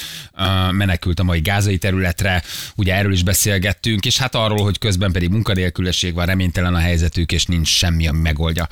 menekült 0.72 1.20
a 1.20 1.24
mai 1.24 1.40
gázai 1.42 1.78
területre, 1.78 2.44
ugye 2.76 2.96
erről 2.96 3.12
is 3.12 3.24
beszélgettünk, 3.24 4.06
és 4.06 4.18
hát 4.18 4.36
arról, 4.36 4.64
hogy 4.64 4.78
közben 4.78 5.12
pedig 5.12 5.30
munkanélküliség 5.30 6.14
van, 6.14 6.26
reménytelen 6.26 6.76
a 6.76 6.80
helyzetük, 6.80 7.32
és 7.32 7.46
nincs 7.46 7.68
semmi, 7.68 8.08
ami 8.08 8.20
megoldja 8.20 8.68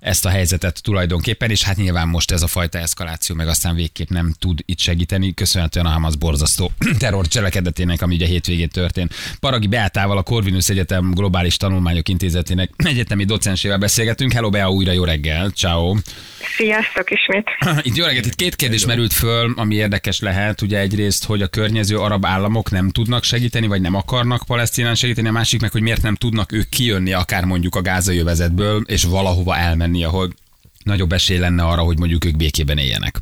ezt 0.00 0.24
a 0.24 0.28
helyzetet 0.28 0.82
tulajdonképpen, 0.82 1.50
és 1.50 1.62
hát 1.62 1.76
nyilván 1.76 2.08
most 2.08 2.30
ez 2.30 2.42
a 2.42 2.46
fajta 2.46 2.78
eszkaláció 2.78 3.34
meg 3.36 3.48
aztán 3.48 3.74
végképp 3.74 4.08
nem 4.08 4.34
tud 4.38 4.58
itt 4.64 4.78
segíteni, 4.78 5.34
köszönhetően 5.34 5.86
a 5.86 5.88
Hamas 5.88 6.16
borzasztó 6.16 6.72
terror 6.98 7.28
cselekedetének, 7.28 8.02
ami 8.02 8.14
ugye 8.14 8.26
hétvégén 8.26 8.68
történt. 8.68 9.14
Paragi 9.40 9.66
Beátával, 9.66 10.18
a 10.18 10.22
Corvinus 10.22 10.68
Egyetem 10.68 11.10
Globális 11.10 11.56
Tanulmányok 11.56 12.08
Intézetének 12.08 12.70
egyetemi 12.92 13.24
docensével 13.24 13.78
beszélgetünk. 13.78 14.32
Hello 14.32 14.50
Bea, 14.50 14.70
újra 14.70 14.92
jó 14.92 15.04
reggel, 15.04 15.48
ciao. 15.48 15.96
Sziasztok 16.56 17.10
ismét. 17.10 17.48
Itt 17.88 17.96
jó 17.96 18.04
reggelt, 18.04 18.26
itt 18.26 18.34
két 18.34 18.56
kérdés 18.56 18.86
merült 18.86 19.12
föl, 19.12 19.52
ami 19.56 19.74
érdekes 19.74 20.20
lehet. 20.20 20.62
Ugye 20.62 20.78
egyrészt, 20.78 21.24
hogy 21.24 21.42
a 21.42 21.46
környező 21.46 21.98
arab 21.98 22.26
államok 22.26 22.70
nem 22.70 22.90
tudnak 22.90 23.24
segíteni, 23.24 23.66
vagy 23.66 23.80
nem 23.80 23.94
akarnak 23.94 24.42
palesztinán 24.46 24.94
segíteni, 24.94 25.28
a 25.28 25.32
másik 25.32 25.60
meg, 25.60 25.70
hogy 25.70 25.82
miért 25.82 26.02
nem 26.02 26.14
tudnak 26.14 26.52
ők 26.52 26.68
kijönni 26.68 27.12
akár 27.12 27.44
mondjuk 27.44 27.74
a 27.74 27.82
gázai 27.82 28.18
övezetből, 28.18 28.82
és 28.86 29.04
valahova 29.04 29.56
elmenni, 29.56 29.85
ahol 29.94 30.28
nagyobb 30.84 31.12
esély 31.12 31.38
lenne 31.38 31.62
arra, 31.62 31.82
hogy 31.82 31.98
mondjuk 31.98 32.24
ők 32.24 32.36
békében 32.36 32.78
éljenek. 32.78 33.14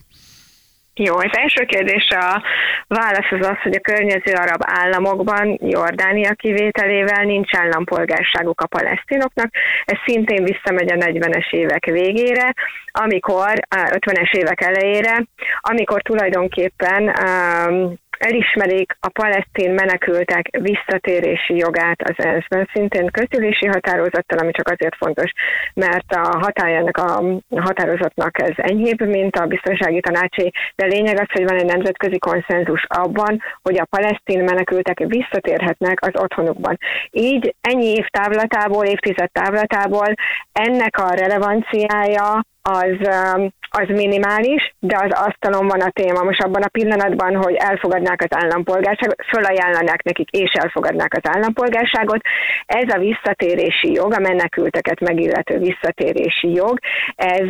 Jó, 0.96 1.16
az 1.16 1.36
első 1.36 1.64
kérdés 1.64 2.08
a 2.08 2.42
válasz 2.86 3.30
az 3.30 3.46
az, 3.46 3.56
hogy 3.62 3.74
a 3.74 3.80
környező 3.80 4.32
arab 4.34 4.60
államokban, 4.60 5.58
Jordánia 5.62 6.32
kivételével 6.34 7.24
nincs 7.24 7.54
állampolgárságuk 7.54 8.60
a 8.60 8.66
palesztinoknak. 8.66 9.50
Ez 9.84 9.98
szintén 10.06 10.44
visszamegy 10.44 10.92
a 10.92 10.96
40-es 10.96 11.50
évek 11.50 11.84
végére, 11.84 12.54
amikor, 12.92 13.52
á, 13.68 13.90
50-es 13.90 14.32
évek 14.32 14.60
elejére, 14.60 15.24
amikor 15.60 16.02
tulajdonképpen 16.02 17.02
um, 17.02 17.94
elismerik 18.18 18.96
a 19.00 19.08
palesztin 19.08 19.70
menekültek 19.70 20.48
visszatérési 20.60 21.56
jogát 21.56 22.02
az 22.02 22.24
ENSZ-ben, 22.24 22.68
szintén 22.72 23.06
közülési 23.10 23.66
határozattal, 23.66 24.38
ami 24.38 24.50
csak 24.52 24.68
azért 24.68 24.96
fontos, 24.96 25.30
mert 25.74 26.12
a 26.12 26.38
hatájának 26.38 26.96
a 26.96 27.22
határozatnak 27.60 28.42
ez 28.42 28.54
enyhébb, 28.56 29.00
mint 29.06 29.36
a 29.36 29.46
biztonsági 29.46 30.00
tanácsé, 30.00 30.50
de 30.76 30.86
lényeg 30.86 31.20
az, 31.20 31.28
hogy 31.32 31.44
van 31.44 31.58
egy 31.58 31.72
nemzetközi 31.74 32.18
konszenzus 32.18 32.84
abban, 32.88 33.42
hogy 33.62 33.78
a 33.78 33.88
palesztin 33.90 34.44
menekültek 34.44 34.98
visszatérhetnek 34.98 35.98
az 36.00 36.22
otthonukban. 36.22 36.78
Így 37.10 37.54
ennyi 37.60 37.86
év 37.86 38.06
távlatából, 38.06 38.84
évtized 38.84 39.30
távlatából 39.30 40.14
ennek 40.52 40.98
a 40.98 41.14
relevanciája 41.14 42.44
az, 42.62 42.96
um, 43.36 43.52
az 43.80 43.88
minimális, 43.88 44.74
de 44.78 44.96
az 44.96 45.12
asztalon 45.26 45.66
van 45.66 45.80
a 45.80 45.90
téma. 45.90 46.22
Most 46.22 46.42
abban 46.42 46.62
a 46.62 46.74
pillanatban, 46.78 47.34
hogy 47.36 47.54
elfogadnák 47.54 48.20
az 48.28 48.36
állampolgárságot, 48.42 49.24
fölajánlanák 49.32 50.02
nekik, 50.02 50.30
és 50.30 50.50
elfogadnák 50.52 51.12
az 51.20 51.30
állampolgárságot, 51.34 52.20
ez 52.66 52.94
a 52.94 52.98
visszatérési 52.98 53.92
jog, 53.92 54.12
a 54.12 54.18
menekülteket 54.18 55.00
megillető 55.00 55.58
visszatérési 55.58 56.52
jog, 56.52 56.78
ez 57.14 57.48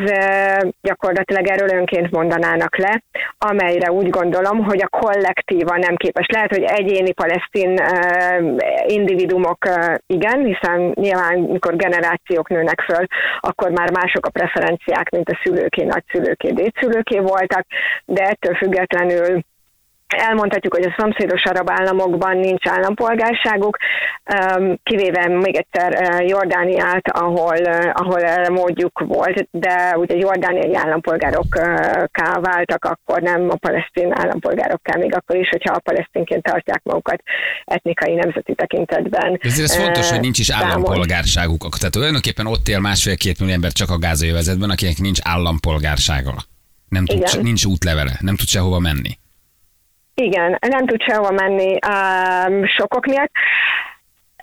gyakorlatilag 0.82 1.46
erről 1.46 1.78
önként 1.78 2.10
mondanának 2.10 2.76
le, 2.76 3.02
amelyre 3.38 3.90
úgy 3.90 4.10
gondolom, 4.10 4.64
hogy 4.64 4.82
a 4.82 4.98
kollektíva 4.98 5.76
nem 5.76 5.96
képes. 5.96 6.26
Lehet, 6.26 6.54
hogy 6.54 6.62
egyéni 6.62 7.12
palesztin 7.12 7.80
individumok 8.86 9.58
igen, 10.06 10.44
hiszen 10.44 10.92
nyilván, 10.94 11.38
mikor 11.38 11.76
generációk 11.76 12.48
nőnek 12.48 12.80
föl, 12.80 13.06
akkor 13.40 13.70
már 13.70 13.90
mások 13.90 14.26
a 14.26 14.30
preferenciák, 14.30 15.10
mint 15.10 15.28
a 15.28 15.40
szülőké, 15.44 15.84
nagyszülőké, 16.14 16.50
dédszülőké 16.50 17.18
voltak, 17.18 17.66
de 18.04 18.28
ettől 18.28 18.54
függetlenül 18.54 19.44
Elmondhatjuk, 20.16 20.74
hogy 20.74 20.84
a 20.84 20.94
szomszédos 20.98 21.42
arab 21.44 21.70
államokban 21.70 22.36
nincs 22.36 22.68
állampolgárságuk, 22.68 23.76
kivéve 24.82 25.28
még 25.28 25.56
egyszer 25.56 26.20
Jordániát, 26.26 27.08
ahol, 27.08 27.56
ahol 27.92 28.20
erre 28.20 28.48
módjuk 28.48 28.98
volt, 29.06 29.48
de 29.50 29.94
ugye 29.96 30.16
jordániai 30.16 30.74
állampolgárokká 30.74 32.40
váltak, 32.40 32.84
akkor 32.84 33.20
nem 33.22 33.50
a 33.50 33.56
palesztin 33.56 34.12
állampolgárokká, 34.12 34.96
még 34.96 35.14
akkor 35.14 35.36
is, 35.36 35.48
hogyha 35.48 35.74
a 35.74 35.80
palesztinként 35.80 36.42
tartják 36.42 36.80
magukat 36.82 37.22
etnikai 37.64 38.14
nemzeti 38.14 38.54
tekintetben. 38.54 39.38
Ezért 39.42 39.68
ez 39.68 39.76
fontos, 39.76 40.10
hogy 40.10 40.20
nincs 40.20 40.38
is 40.38 40.50
állampolgárságuk. 40.50 41.78
Tehát 41.78 41.96
olyanképpen 41.96 42.46
ott 42.46 42.68
él 42.68 42.80
másfél-két 42.80 43.38
millió 43.40 43.54
ember 43.54 43.72
csak 43.72 43.90
a 43.90 43.98
gázai 43.98 44.32
akinek 44.68 44.98
nincs 44.98 45.18
állampolgársága. 45.22 46.34
Nem 46.88 47.06
tud, 47.06 47.42
nincs 47.42 47.64
útlevele, 47.64 48.12
nem 48.20 48.36
tud 48.36 48.46
sehova 48.46 48.78
menni. 48.78 49.18
Igen, 50.14 50.58
nem 50.60 50.86
tud 50.86 51.02
sehova 51.02 51.30
menni 51.30 51.78
um, 51.88 52.66
sokok 52.66 53.06
miatt 53.06 53.32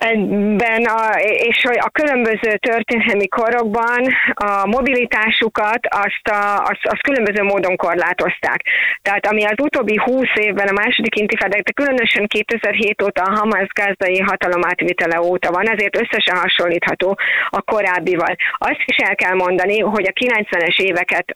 ebben 0.02 0.84
a, 0.84 1.18
és 1.48 1.62
hogy 1.62 1.78
a 1.80 1.90
különböző 1.90 2.56
történelmi 2.56 3.28
korokban 3.28 4.00
a 4.34 4.66
mobilitásukat 4.66 5.80
azt, 5.90 6.26
a, 6.28 6.62
azt, 6.70 6.84
azt 6.92 7.02
különböző 7.02 7.42
módon 7.42 7.76
korlátozták. 7.76 8.60
Tehát 9.02 9.26
ami 9.26 9.44
az 9.44 9.58
utóbbi 9.62 10.00
20 10.04 10.26
évben 10.34 10.68
a 10.68 10.80
második 10.82 11.18
intifádák, 11.18 11.62
de 11.62 11.72
különösen 11.72 12.26
2007 12.26 13.02
óta 13.02 13.22
a 13.22 13.34
Hamas 13.38 13.66
gázai 13.72 14.20
hatalom 14.20 14.64
átvitele 14.64 15.20
óta 15.20 15.50
van, 15.50 15.68
ezért 15.68 16.00
összesen 16.00 16.36
hasonlítható 16.36 17.18
a 17.48 17.62
korábbival. 17.62 18.34
Azt 18.58 18.84
is 18.84 18.96
el 18.96 19.14
kell 19.14 19.34
mondani, 19.34 19.78
hogy 19.80 20.06
a 20.06 20.20
90-es 20.24 20.78
éveket 20.78 21.34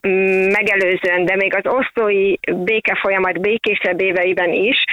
megelőzően, 0.58 1.24
de 1.24 1.36
még 1.36 1.54
az 1.54 1.72
oszlói 1.72 2.34
béke 2.54 2.94
folyamat 2.94 3.40
békésebb 3.40 4.00
éveiben 4.00 4.52
is, 4.52 4.84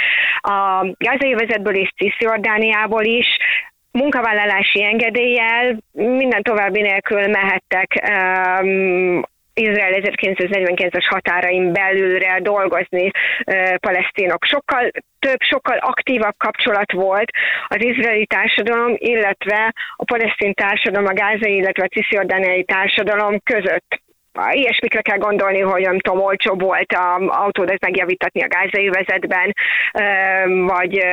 a 0.41 0.85
gázai 0.97 1.33
vezetből 1.33 1.75
és 1.75 1.93
Cisziordániából 1.95 3.03
is 3.03 3.27
munkavállalási 3.93 4.83
engedéllyel 4.83 5.77
minden 5.91 6.41
további 6.41 6.81
nélkül 6.81 7.27
mehettek 7.27 8.03
um, 8.09 9.21
Izrael 9.53 10.01
1949-es 10.01 11.05
határain 11.09 11.73
belülre 11.73 12.39
dolgozni 12.41 13.11
uh, 13.45 13.75
palesztinok. 13.75 14.45
Sokkal 14.45 14.91
több, 15.19 15.39
sokkal 15.39 15.77
aktívabb 15.77 16.35
kapcsolat 16.37 16.91
volt 16.91 17.31
az 17.67 17.83
izraeli 17.85 18.25
társadalom, 18.25 18.93
illetve 18.97 19.73
a 19.95 20.03
palesztin 20.03 20.53
társadalom, 20.53 21.07
a 21.07 21.13
gázai, 21.13 21.55
illetve 21.55 21.83
a 21.83 21.99
cisziordániai 21.99 22.63
társadalom 22.63 23.39
között 23.43 24.01
ilyesmikre 24.51 25.01
kell 25.01 25.17
gondolni, 25.17 25.59
hogy 25.59 25.81
nem 25.81 25.99
tudom, 25.99 26.19
olcsóbb 26.19 26.61
volt 26.61 26.91
a 26.91 27.15
autódat 27.43 27.81
megjavítatni 27.81 28.43
a 28.43 28.47
gázai 28.47 28.89
vezetben, 28.89 29.53
vagy, 30.65 31.05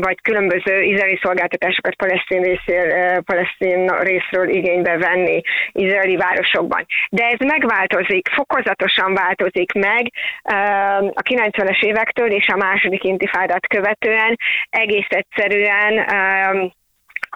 vagy 0.00 0.20
különböző 0.22 0.82
izraeli 0.82 1.18
szolgáltatásokat 1.22 1.94
palesztin, 1.94 2.42
részér, 2.42 3.20
palesztin 3.22 3.86
részről 3.86 4.48
igénybe 4.48 4.96
venni 4.96 5.40
izraeli 5.72 6.16
városokban. 6.16 6.86
De 7.10 7.24
ez 7.24 7.46
megváltozik, 7.46 8.28
fokozatosan 8.28 9.14
változik 9.14 9.72
meg 9.72 10.10
a 11.12 11.22
90-es 11.22 11.82
évektől 11.82 12.30
és 12.30 12.46
a 12.46 12.56
második 12.56 13.04
intifádát 13.04 13.66
követően 13.66 14.38
egész 14.70 15.08
egyszerűen 15.08 16.04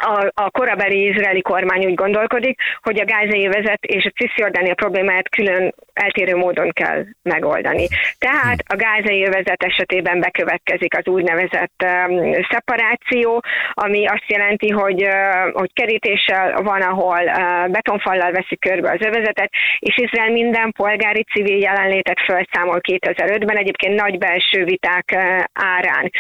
a, 0.01 0.31
a 0.35 0.51
korabeli 0.51 1.07
izraeli 1.07 1.43
kormány 1.43 1.85
úgy 1.85 1.95
gondolkodik, 1.95 2.61
hogy 2.83 3.01
a 3.01 3.05
gázai 3.05 3.47
vezet 3.47 3.85
és 3.85 4.05
a 4.05 4.11
Cisziordánia 4.11 4.75
problémáját 4.75 5.29
külön 5.29 5.75
eltérő 5.93 6.37
módon 6.37 6.71
kell 6.73 7.05
megoldani. 7.23 7.87
Tehát 8.19 8.59
a 8.67 8.77
gázai 8.77 9.27
övezet 9.27 9.63
esetében 9.63 10.21
bekövetkezik 10.21 10.97
az 10.97 11.07
úgynevezett 11.07 11.85
um, 11.85 12.33
szeparáció, 12.51 13.43
ami 13.71 14.07
azt 14.07 14.25
jelenti, 14.27 14.69
hogy, 14.71 15.03
uh, 15.03 15.53
hogy 15.53 15.73
kerítéssel 15.73 16.63
van, 16.63 16.83
ahol 16.83 17.23
uh, 17.25 17.71
betonfallal 17.71 18.33
veszik 18.33 18.61
körbe 18.61 18.91
az 18.91 19.07
övezetet, 19.07 19.51
és 19.79 19.97
Izrael 19.97 20.31
minden 20.31 20.73
polgári 20.73 21.25
civil 21.33 21.59
jelenlétet 21.59 22.21
felszámol 22.27 22.81
2005-ben, 22.89 23.57
egyébként 23.57 24.01
nagy 24.01 24.19
belső 24.19 24.65
viták 24.65 25.05
uh, 25.15 25.45
árán. 25.53 26.11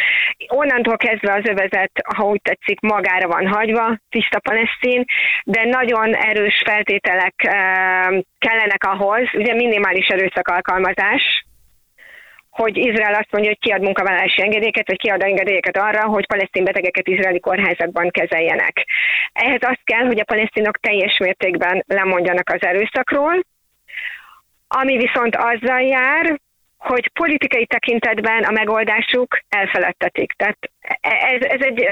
Onnantól 0.48 0.96
kezdve 0.96 1.32
az 1.32 1.48
övezet, 1.48 1.90
ha 2.16 2.24
úgy 2.24 2.40
tetszik, 2.42 2.80
magára 2.80 3.28
van 3.28 3.46
hagyva, 3.66 3.98
tiszta 4.10 4.40
palesztin, 4.40 5.04
de 5.44 5.64
nagyon 5.64 6.14
erős 6.14 6.62
feltételek 6.66 7.34
uh, 7.44 8.22
kellenek 8.38 8.84
ahhoz, 8.84 9.28
ugye 9.34 9.54
minimális 9.54 10.06
erőszak 10.06 10.48
alkalmazás, 10.48 11.44
hogy 12.50 12.76
Izrael 12.76 13.14
azt 13.14 13.30
mondja, 13.30 13.50
hogy 13.50 13.60
kiad 13.60 13.82
munkavállalási 13.82 14.42
engedélyeket, 14.42 14.86
vagy 14.86 14.98
kiad 14.98 15.22
engedélyeket 15.22 15.76
arra, 15.76 16.04
hogy 16.04 16.26
palesztin 16.26 16.64
betegeket 16.64 17.08
izraeli 17.08 17.40
kórházakban 17.40 18.10
kezeljenek. 18.10 18.86
Ehhez 19.32 19.60
azt 19.62 19.84
kell, 19.84 20.06
hogy 20.06 20.20
a 20.20 20.24
palesztinok 20.24 20.78
teljes 20.78 21.18
mértékben 21.18 21.84
lemondjanak 21.86 22.50
az 22.50 22.62
erőszakról, 22.62 23.44
ami 24.68 24.96
viszont 24.96 25.36
azzal 25.36 25.80
jár, 25.80 26.40
hogy 26.78 27.10
politikai 27.12 27.66
tekintetben 27.66 28.42
a 28.42 28.50
megoldásuk 28.50 29.38
elfeledtetik. 29.48 30.32
Tehát 30.32 30.58
ez, 31.00 31.40
ez 31.40 31.60
egy 31.60 31.88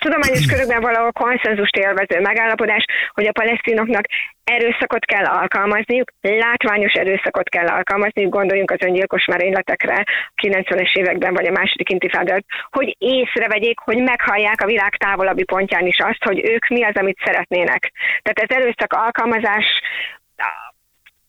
tudományos 0.00 0.46
körökben 0.46 0.80
valahol 0.80 1.12
konszenzust 1.12 1.76
élvező 1.76 2.20
megállapodás, 2.20 2.84
hogy 3.14 3.26
a 3.26 3.32
palesztinoknak 3.32 4.04
erőszakot 4.44 5.04
kell 5.04 5.24
alkalmazniuk, 5.24 6.10
látványos 6.20 6.92
erőszakot 6.92 7.48
kell 7.48 7.66
alkalmazniuk, 7.66 8.32
gondoljunk 8.32 8.70
az 8.70 8.82
öngyilkos 8.86 9.24
merényletekre 9.24 10.04
a 10.34 10.40
90-es 10.42 10.94
években, 10.94 11.34
vagy 11.34 11.46
a 11.46 11.58
második 11.58 11.90
intifádát, 11.90 12.44
hogy 12.70 12.96
észrevegyék, 12.98 13.78
hogy 13.78 13.98
meghallják 14.02 14.60
a 14.62 14.66
világ 14.66 14.96
távolabbi 14.96 15.44
pontján 15.44 15.86
is 15.86 15.98
azt, 15.98 16.24
hogy 16.24 16.48
ők 16.48 16.68
mi 16.68 16.84
az, 16.84 16.96
amit 16.96 17.22
szeretnének. 17.24 17.92
Tehát 18.22 18.50
az 18.50 18.56
erőszak 18.56 18.92
alkalmazás 18.92 19.64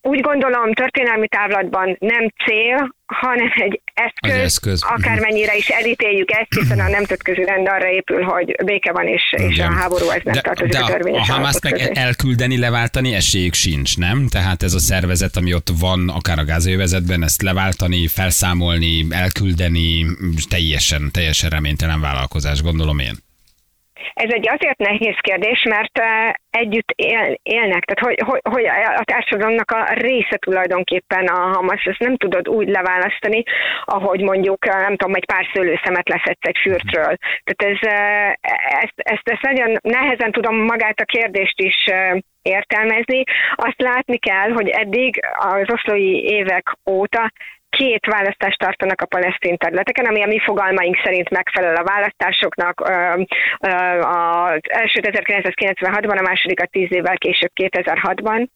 úgy 0.02 0.22
gondolom 0.22 0.74
történelmi 0.74 1.28
távlatban 1.28 1.96
nem 2.00 2.34
cél, 2.46 2.96
hanem 3.06 3.52
egy 3.56 3.82
eszköz, 3.94 4.42
eszköz. 4.42 4.84
akármennyire 4.84 5.56
is 5.56 5.68
elítéljük 5.68 6.32
ezt, 6.32 6.54
hiszen 6.60 6.80
a 6.80 6.90
nemzetközi 6.90 7.44
rend 7.44 7.68
arra 7.68 7.90
épül, 7.90 8.24
hogy 8.24 8.56
béke 8.66 8.92
van, 8.92 9.08
és, 9.08 9.34
és 9.38 9.60
a 9.60 9.72
háború 9.72 10.10
ez 10.10 10.22
nem 10.24 10.34
de, 10.34 10.42
tartozik 10.42 10.72
de 10.72 10.80
a 10.80 10.86
törvényes 10.86 11.30
a 11.30 11.34
Hamaszt 11.34 11.64
meg 11.64 11.74
közé. 11.74 11.92
elküldeni, 11.94 12.58
leváltani 12.58 13.14
esélyük 13.14 13.54
sincs, 13.54 13.98
nem? 13.98 14.28
Tehát 14.28 14.64
ez 14.64 14.74
a 14.74 14.80
szervezet, 14.80 15.36
ami 15.36 15.54
ott 15.54 15.70
van, 15.80 16.10
akár 16.10 16.40
a 16.40 16.46
gázővezetben, 16.46 17.24
ezt 17.24 17.42
leváltani, 17.42 18.08
felszámolni, 18.08 19.06
elküldeni, 19.10 20.06
teljesen, 20.50 21.10
teljesen 21.12 21.50
reménytelen 21.50 22.02
vállalkozás, 22.02 22.62
gondolom 22.62 23.00
én. 23.00 23.16
Ez 24.14 24.32
egy 24.32 24.50
azért 24.50 24.78
nehéz 24.78 25.16
kérdés, 25.22 25.64
mert 25.64 26.00
együtt 26.50 26.92
él, 26.96 27.40
élnek, 27.44 27.86
tehát 27.86 28.00
hogy, 28.00 28.30
hogy, 28.30 28.42
hogy 28.54 28.66
a 28.96 29.04
társadalomnak 29.04 29.72
a 29.72 29.94
része 29.94 30.38
tulajdonképpen 30.38 31.26
a 31.28 31.40
Hamas, 31.40 31.84
ezt 31.84 32.00
nem 32.00 32.16
tudod 32.16 32.48
úgy 32.50 32.68
leválasztani, 32.68 33.44
ahogy 33.86 34.22
mondjuk, 34.22 34.66
nem 34.66 34.96
tudom, 34.96 35.16
egy 35.16 35.26
pár 35.26 35.46
szőlőszemet 35.54 36.10
leszedsz 36.10 36.48
egy 36.48 36.58
fürtről. 36.62 37.18
Tehát 37.44 37.76
ez, 37.76 37.90
ezt, 38.82 38.94
ezt, 38.96 39.30
ezt 39.30 39.42
nagyon 39.42 39.78
nehezen 39.82 40.32
tudom 40.32 40.56
magát 40.56 41.00
a 41.00 41.06
kérdést 41.06 41.62
is 41.62 41.76
értelmezni. 42.42 43.24
Azt 43.56 43.82
látni 43.82 44.18
kell, 44.18 44.50
hogy 44.52 44.70
eddig 44.70 45.20
az 45.38 45.72
oszlói 45.74 46.24
évek 46.24 46.78
óta 46.90 47.32
két 47.78 48.06
választást 48.06 48.60
tartanak 48.60 49.02
a 49.02 49.06
palesztin 49.06 49.58
területeken, 49.58 50.06
ami 50.06 50.24
a 50.24 50.28
mi 50.28 50.40
fogalmaink 50.40 50.98
szerint 51.04 51.30
megfelel 51.30 51.76
a 51.76 51.84
választásoknak. 51.84 52.80
Az 54.00 54.62
első 54.64 55.00
1996-ban, 55.04 56.18
a 56.18 56.28
második 56.30 56.62
a 56.62 56.66
tíz 56.66 56.88
évvel 56.90 57.18
később 57.18 57.52
2006-ban, 57.64 58.48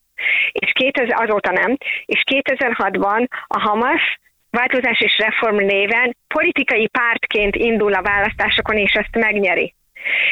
és 0.51 0.71
2000, 0.71 1.21
azóta 1.21 1.51
nem, 1.51 1.78
és 2.06 2.23
2006-ban 2.32 3.28
a 3.47 3.60
Hamas 3.60 4.19
változás 4.49 5.01
és 5.01 5.17
reform 5.17 5.56
néven 5.56 6.17
politikai 6.28 6.88
pártként 6.88 7.56
indul 7.56 7.93
a 7.93 8.01
választásokon, 8.01 8.78
és 8.78 8.93
ezt 8.93 9.15
megnyeri 9.15 9.73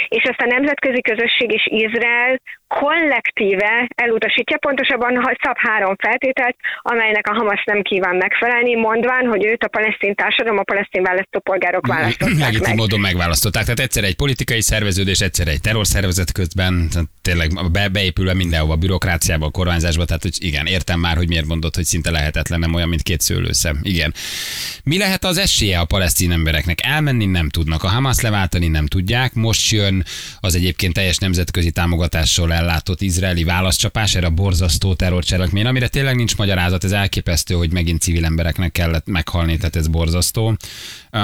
és 0.07 0.23
ezt 0.23 0.41
a 0.41 0.45
nemzetközi 0.45 1.01
közösség 1.01 1.51
és 1.51 1.67
Izrael 1.71 2.41
kollektíve 2.79 3.89
elutasítja, 3.95 4.57
pontosabban 4.57 5.15
ha 5.23 5.37
szab 5.43 5.57
három 5.57 5.95
feltételt, 5.97 6.55
amelynek 6.81 7.27
a 7.27 7.33
Hamas 7.33 7.63
nem 7.65 7.81
kíván 7.81 8.15
megfelelni, 8.15 8.75
mondván, 8.75 9.25
hogy 9.25 9.45
őt 9.45 9.63
a 9.63 9.67
palesztin 9.67 10.15
társadalom, 10.15 10.57
a 10.59 10.63
palesztin 10.63 11.03
választópolgárok 11.03 11.87
választották 11.87 12.39
Legitim 12.45 12.67
meg. 12.67 12.75
módon 12.75 12.99
megválasztották. 12.99 13.63
Tehát 13.63 13.79
egyszer 13.79 14.03
egy 14.03 14.15
politikai 14.15 14.61
szerveződés, 14.61 15.19
egyszer 15.19 15.47
egy 15.47 15.61
terrorszervezet 15.61 16.31
közben, 16.31 16.87
tehát 16.91 17.07
tényleg 17.21 17.71
be, 17.71 17.87
beépülve 17.87 18.33
mindenhova, 18.33 18.75
bürokráciába, 18.75 19.45
a 19.45 19.49
kormányzásba, 19.49 20.05
tehát 20.05 20.21
hogy 20.21 20.35
igen, 20.37 20.65
értem 20.65 20.99
már, 20.99 21.15
hogy 21.17 21.27
miért 21.27 21.45
mondod, 21.45 21.75
hogy 21.75 21.85
szinte 21.85 22.11
lehetetlen, 22.11 22.59
nem 22.59 22.73
olyan, 22.73 22.89
mint 22.89 23.01
két 23.01 23.21
szőlőszem. 23.21 23.79
Igen. 23.81 24.13
Mi 24.83 24.97
lehet 24.97 25.23
az 25.23 25.37
esélye 25.37 25.79
a 25.79 25.85
palesztin 25.85 26.31
embereknek? 26.31 26.79
Elmenni 26.85 27.25
nem 27.25 27.49
tudnak, 27.49 27.83
a 27.83 27.87
Hamas 27.87 28.21
leváltani 28.21 28.67
nem 28.67 28.85
tudják. 28.85 29.33
Most 29.33 29.71
jön 29.71 30.03
az 30.39 30.55
egyébként 30.55 30.93
teljes 30.93 31.17
nemzetközi 31.17 31.71
támogatással 31.71 32.51
ellátott 32.63 33.01
izraeli 33.01 33.43
válaszcsapás, 33.43 34.15
erre 34.15 34.27
a 34.27 34.29
borzasztó 34.29 34.93
terrorcselekmény, 34.93 35.65
amire 35.65 35.87
tényleg 35.87 36.15
nincs 36.15 36.37
magyarázat, 36.37 36.83
ez 36.83 36.91
elképesztő, 36.91 37.55
hogy 37.55 37.71
megint 37.71 38.01
civil 38.01 38.25
embereknek 38.25 38.71
kellett 38.71 39.05
meghalni, 39.05 39.57
tehát 39.57 39.75
ez 39.75 39.87
borzasztó. 39.87 40.57
Uh, 41.11 41.21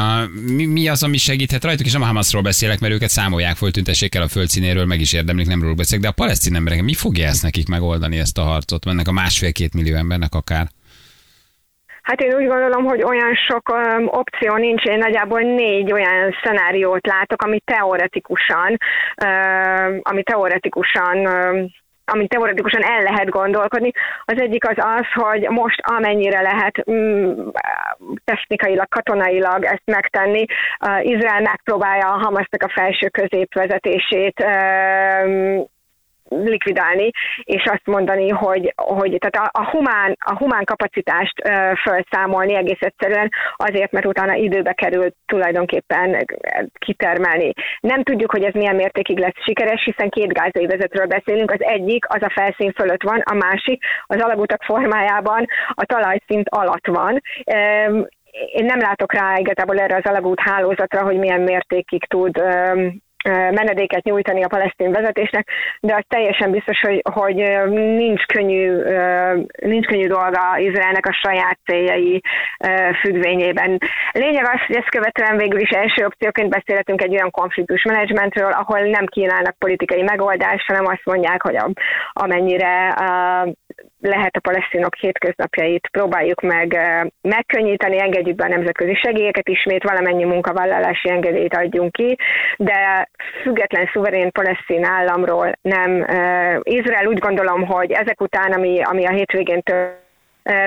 mi, 0.55 0.65
mi, 0.65 0.87
az, 0.87 1.03
ami 1.03 1.17
segíthet 1.17 1.63
rajtuk, 1.63 1.85
és 1.85 1.91
nem 1.91 2.01
a 2.01 2.05
Hamasról 2.05 2.41
beszélek, 2.41 2.79
mert 2.79 2.93
őket 2.93 3.09
számolják 3.09 3.55
föl, 3.55 3.71
tüntessék 3.71 4.15
el 4.15 4.21
a 4.21 4.27
földszínéről, 4.27 4.85
meg 4.85 5.01
is 5.01 5.13
érdemlik, 5.13 5.47
nem 5.47 5.61
róluk 5.61 5.77
beszélek, 5.77 6.01
de 6.01 6.09
a 6.09 6.11
palesztin 6.11 6.55
emberek, 6.55 6.81
mi 6.81 6.93
fogja 6.93 7.27
ezt 7.27 7.43
nekik 7.43 7.67
megoldani 7.67 8.17
ezt 8.17 8.37
a 8.37 8.43
harcot, 8.43 8.87
ennek 8.87 9.07
a 9.07 9.11
másfél-két 9.11 9.73
millió 9.73 9.95
embernek 9.95 10.35
akár? 10.35 10.71
Hát 12.03 12.21
én 12.21 12.35
úgy 12.35 12.47
gondolom, 12.47 12.85
hogy 12.85 13.03
olyan 13.03 13.35
sok 13.35 13.69
um, 13.69 14.07
opció 14.07 14.55
nincs. 14.55 14.83
Én 14.83 14.97
nagyjából 14.97 15.39
négy 15.39 15.91
olyan 15.91 16.35
szenáriót 16.43 17.07
látok, 17.07 17.41
ami 17.41 17.59
teoretikusan, 17.65 18.77
uh, 19.23 19.99
ami 20.01 20.23
teoretikusan 20.23 21.17
uh, 21.17 21.69
ami 22.11 22.27
teoretikusan 22.27 22.83
el 22.83 23.01
lehet 23.03 23.29
gondolkodni. 23.29 23.91
Az 24.25 24.41
egyik 24.41 24.67
az 24.67 24.75
az, 24.77 25.23
hogy 25.23 25.47
most 25.49 25.79
amennyire 25.81 26.41
lehet 26.41 26.91
mm, 26.91 27.47
technikailag, 28.23 28.87
katonailag 28.87 29.63
ezt 29.63 29.85
megtenni, 29.85 30.45
uh, 30.85 31.05
Izrael 31.05 31.41
megpróbálja 31.41 32.07
a 32.07 32.17
Hamasnak 32.17 32.63
a 32.63 32.71
felső 32.73 33.07
középvezetését 33.07 34.39
uh, 34.39 35.67
likvidálni, 36.29 37.09
és 37.43 37.63
azt 37.65 37.85
mondani, 37.85 38.29
hogy, 38.29 38.73
hogy 38.75 39.17
tehát 39.19 39.49
a, 39.49 39.59
a, 39.59 39.69
humán, 39.69 40.15
a 40.19 40.37
humán 40.37 40.63
kapacitást 40.63 41.33
ö, 41.43 41.71
felszámolni 41.83 42.55
egész 42.55 42.81
egyszerűen 42.81 43.31
azért, 43.55 43.91
mert 43.91 44.05
utána 44.05 44.33
időbe 44.33 44.73
kerül 44.73 45.13
tulajdonképpen 45.25 46.25
kitermelni. 46.73 47.53
Nem 47.79 48.03
tudjuk, 48.03 48.31
hogy 48.31 48.43
ez 48.43 48.53
milyen 48.53 48.75
mértékig 48.75 49.17
lesz 49.19 49.43
sikeres, 49.43 49.83
hiszen 49.83 50.09
két 50.09 50.33
gázai 50.33 50.67
beszélünk. 51.07 51.51
Az 51.51 51.63
egyik 51.63 52.05
az 52.07 52.21
a 52.21 52.31
felszín 52.33 52.71
fölött 52.71 53.03
van, 53.03 53.19
a 53.19 53.33
másik 53.33 53.83
az 54.05 54.21
alagutak 54.21 54.63
formájában 54.63 55.45
a 55.69 55.85
talajszint 55.85 56.49
alatt 56.49 56.87
van. 56.87 57.21
Én 58.51 58.65
nem 58.65 58.79
látok 58.79 59.13
rá 59.13 59.37
igazából 59.37 59.79
erre 59.79 59.95
az 59.95 60.05
alagút 60.05 60.39
hálózatra, 60.39 61.03
hogy 61.03 61.17
milyen 61.17 61.41
mértékig 61.41 62.05
tud 62.05 62.41
menedéket 63.29 64.03
nyújtani 64.03 64.43
a 64.43 64.47
palesztin 64.47 64.91
vezetésnek, 64.91 65.47
de 65.79 65.95
az 65.95 66.03
teljesen 66.07 66.51
biztos, 66.51 66.79
hogy, 66.79 67.01
hogy 67.13 67.35
nincs, 67.73 68.25
könnyű, 68.25 68.81
nincs 69.61 69.85
könnyű 69.85 70.07
dolga 70.07 70.57
Izraelnek 70.57 71.05
a 71.05 71.17
saját 71.23 71.59
céljai 71.65 72.21
függvényében. 73.01 73.77
Lényeg 74.11 74.43
az, 74.43 74.59
hogy 74.67 74.75
ezt 74.75 74.89
követően 74.89 75.37
végül 75.37 75.59
is 75.59 75.69
első 75.69 76.05
opcióként 76.05 76.49
beszélhetünk 76.49 77.01
egy 77.01 77.13
olyan 77.13 77.31
konfliktus 77.31 77.83
menedzsmentről, 77.83 78.51
ahol 78.51 78.79
nem 78.79 79.05
kínálnak 79.05 79.57
politikai 79.57 80.01
megoldást, 80.01 80.67
hanem 80.67 80.85
azt 80.85 81.05
mondják, 81.05 81.41
hogy 81.41 81.57
amennyire 82.13 82.93
lehet 83.99 84.35
a 84.35 84.39
palesztinok 84.39 84.95
hétköznapjait, 84.95 85.87
próbáljuk 85.91 86.41
meg 86.41 86.77
megkönnyíteni, 87.21 88.01
engedjük 88.01 88.35
be 88.35 88.43
a 88.43 88.47
nemzetközi 88.47 88.95
segélyeket, 88.95 89.49
ismét 89.49 89.83
valamennyi 89.83 90.23
munkavállalási 90.23 91.09
engedélyt 91.09 91.55
adjunk 91.55 91.91
ki, 91.91 92.17
de 92.57 93.09
független, 93.41 93.89
szuverén 93.93 94.31
palesztin 94.31 94.83
államról 94.83 95.51
nem. 95.61 96.05
Izrael 96.63 97.05
úgy 97.05 97.19
gondolom, 97.19 97.65
hogy 97.65 97.91
ezek 97.91 98.21
után, 98.21 98.51
ami, 98.51 98.81
ami 98.81 99.05
a 99.05 99.11
hétvégén 99.11 99.61
tört, 99.61 100.07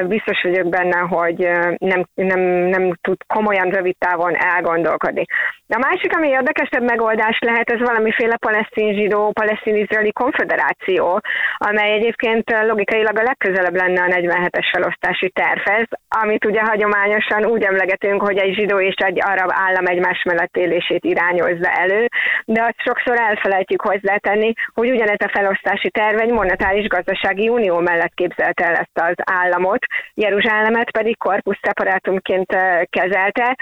biztos 0.06 0.42
vagyok 0.42 0.68
benne, 0.68 0.98
hogy 0.98 1.48
nem, 1.78 2.06
nem, 2.14 2.40
nem 2.40 2.92
tud 3.00 3.16
komolyan 3.26 3.68
rövid 3.68 3.96
távon 3.98 4.34
elgondolkodni. 4.36 5.24
A 5.68 5.78
másik, 5.78 6.16
ami 6.16 6.28
érdekesebb 6.28 6.82
megoldás 6.82 7.38
lehet, 7.40 7.70
ez 7.70 7.80
valamiféle 7.80 8.36
palesztin-zsidó, 8.36 9.30
palesztin-izraeli 9.30 10.12
konfederáció, 10.12 11.20
amely 11.56 11.92
egyébként 11.92 12.50
logikailag 12.66 13.18
a 13.18 13.22
legközelebb 13.22 13.76
lenne 13.76 14.02
a 14.02 14.06
47-es 14.06 14.68
felosztási 14.72 15.30
tervhez, 15.30 15.86
amit 16.08 16.44
ugye 16.44 16.60
hagyományosan 16.60 17.44
úgy 17.44 17.62
emlegetünk, 17.62 18.22
hogy 18.22 18.36
egy 18.38 18.54
zsidó 18.54 18.80
és 18.80 18.94
egy 18.94 19.18
arab 19.24 19.50
állam 19.66 19.86
egymás 19.86 20.22
mellett 20.22 20.56
élését 20.56 21.04
irányozza 21.04 21.70
elő, 21.70 22.08
de 22.44 22.62
azt 22.62 22.80
sokszor 22.84 23.20
elfelejtjük 23.20 23.80
hozzátenni, 23.80 24.52
hogy 24.74 24.90
ugyanez 24.90 25.20
a 25.24 25.32
felosztási 25.32 25.90
terv 25.90 26.20
egy 26.20 26.32
monetáris 26.32 26.86
gazdasági 26.86 27.48
unió 27.48 27.78
mellett 27.78 28.14
képzelte 28.14 28.64
el 28.64 28.74
ezt 28.74 28.98
az 29.08 29.14
államot, 29.24 29.71
államot, 29.72 29.86
Jeruzsálemet 30.14 30.90
pedig 30.90 31.18
korpusz 31.18 31.58
szeparátumként 31.62 32.56
kezelte, 32.90 33.56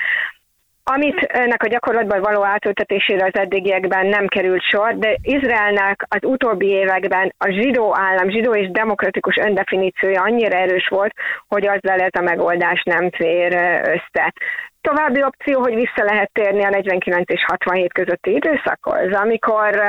amit 0.82 1.22
ennek 1.22 1.62
a 1.62 1.68
gyakorlatban 1.68 2.20
való 2.20 2.44
átültetésére 2.44 3.24
az 3.24 3.40
eddigiekben 3.40 4.06
nem 4.06 4.26
került 4.26 4.62
sor, 4.62 4.98
de 4.98 5.16
Izraelnek 5.22 6.06
az 6.08 6.24
utóbbi 6.24 6.66
években 6.66 7.34
a 7.38 7.50
zsidó 7.50 7.96
állam, 7.96 8.30
zsidó 8.30 8.54
és 8.54 8.70
demokratikus 8.70 9.36
öndefiníciója 9.36 10.22
annyira 10.22 10.56
erős 10.56 10.88
volt, 10.88 11.12
hogy 11.48 11.66
azzal 11.66 12.00
ez 12.00 12.14
a 12.18 12.22
megoldás 12.22 12.82
nem 12.82 13.10
fér 13.10 13.52
össze. 13.84 14.32
További 14.80 15.22
opció, 15.22 15.60
hogy 15.60 15.74
vissza 15.74 16.04
lehet 16.04 16.30
térni 16.32 16.64
a 16.64 16.68
49 16.68 17.30
és 17.30 17.44
67 17.44 17.92
közötti 17.92 18.34
időszakhoz, 18.34 19.12
amikor 19.12 19.82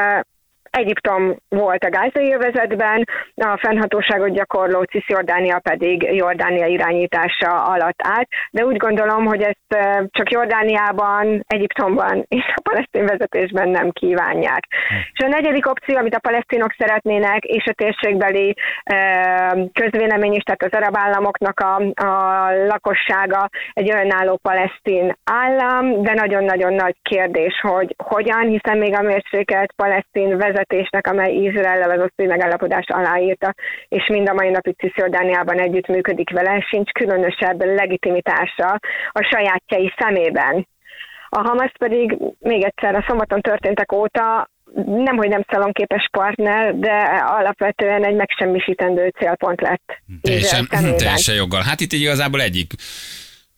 Egyiptom 0.72 1.36
volt 1.50 1.84
a 1.84 1.90
gázai 1.90 2.34
övezetben, 2.34 3.04
a 3.36 3.58
fennhatóságot 3.62 4.34
gyakorló 4.34 4.84
Cisjordánia 4.84 5.60
pedig 5.60 6.02
Jordánia 6.02 6.66
irányítása 6.66 7.64
alatt 7.64 8.00
állt, 8.04 8.28
de 8.52 8.66
úgy 8.66 8.78
gondolom, 8.78 9.26
hogy 9.26 9.42
ezt 9.42 9.86
csak 10.12 10.32
Jordániában, 10.32 11.44
Egyiptomban 11.48 12.26
és 12.28 12.54
a 12.56 12.62
palesztin 12.62 13.06
vezetésben 13.06 13.70
nem 13.70 13.90
kívánják. 13.90 14.68
És 15.14 15.26
a 15.26 15.28
negyedik 15.28 15.68
opció, 15.68 15.98
amit 15.98 16.16
a 16.16 16.20
palesztinok 16.20 16.76
szeretnének, 16.78 17.44
és 17.44 17.66
a 17.66 17.74
térségbeli 17.74 18.56
közvélemény 19.74 20.34
is, 20.34 20.44
tehát 20.44 20.64
az 20.64 20.80
arab 20.82 20.98
államoknak 20.98 21.60
a, 21.60 21.76
a 22.06 22.52
lakossága 22.68 23.50
egy 23.74 23.90
önálló 23.90 24.40
palesztin 24.42 25.18
állam, 25.24 26.02
de 26.02 26.14
nagyon-nagyon 26.14 26.74
nagy 26.74 26.96
kérdés, 27.02 27.60
hogy 27.62 27.96
hogyan, 28.04 28.48
hiszen 28.48 28.78
még 28.78 28.96
a 28.96 29.02
mérsékelt 29.02 29.74
palesztin 29.76 30.38
vezetés 30.38 30.60
vezetésnek, 30.62 31.08
amely 31.08 31.34
Izrael 31.34 31.92
az 31.92 32.02
osztói 32.02 32.26
megállapodást 32.26 32.92
aláírta, 32.92 33.54
és 33.88 34.08
mind 34.08 34.30
a 34.30 34.34
mai 34.34 34.50
napig 34.50 34.76
Cisjordániában 34.78 35.60
együtt 35.60 35.88
működik 35.88 36.30
vele, 36.30 36.66
sincs 36.70 36.92
különösebb 36.92 37.64
legitimitása 37.64 38.80
a 39.12 39.28
sajátjai 39.32 39.94
szemében. 39.98 40.68
A 41.30 41.42
Hamas 41.48 41.72
pedig 41.80 42.18
még 42.40 42.64
egyszer 42.64 42.96
a 42.96 43.06
szombaton 43.08 43.42
történtek 43.42 43.92
óta 43.92 44.50
nem, 44.86 45.18
hogy 45.18 45.30
nem 45.30 45.46
szalonképes 45.52 46.10
partner, 46.12 46.76
de 46.76 46.94
alapvetően 47.26 48.06
egy 48.06 48.16
megsemmisítendő 48.16 49.14
célpont 49.20 49.62
lett. 49.62 50.02
Teljesen, 50.22 50.68
teljesen 50.98 51.36
joggal. 51.36 51.62
Hát 51.62 51.80
itt 51.80 51.92
igazából 51.92 52.42
egyik 52.42 52.74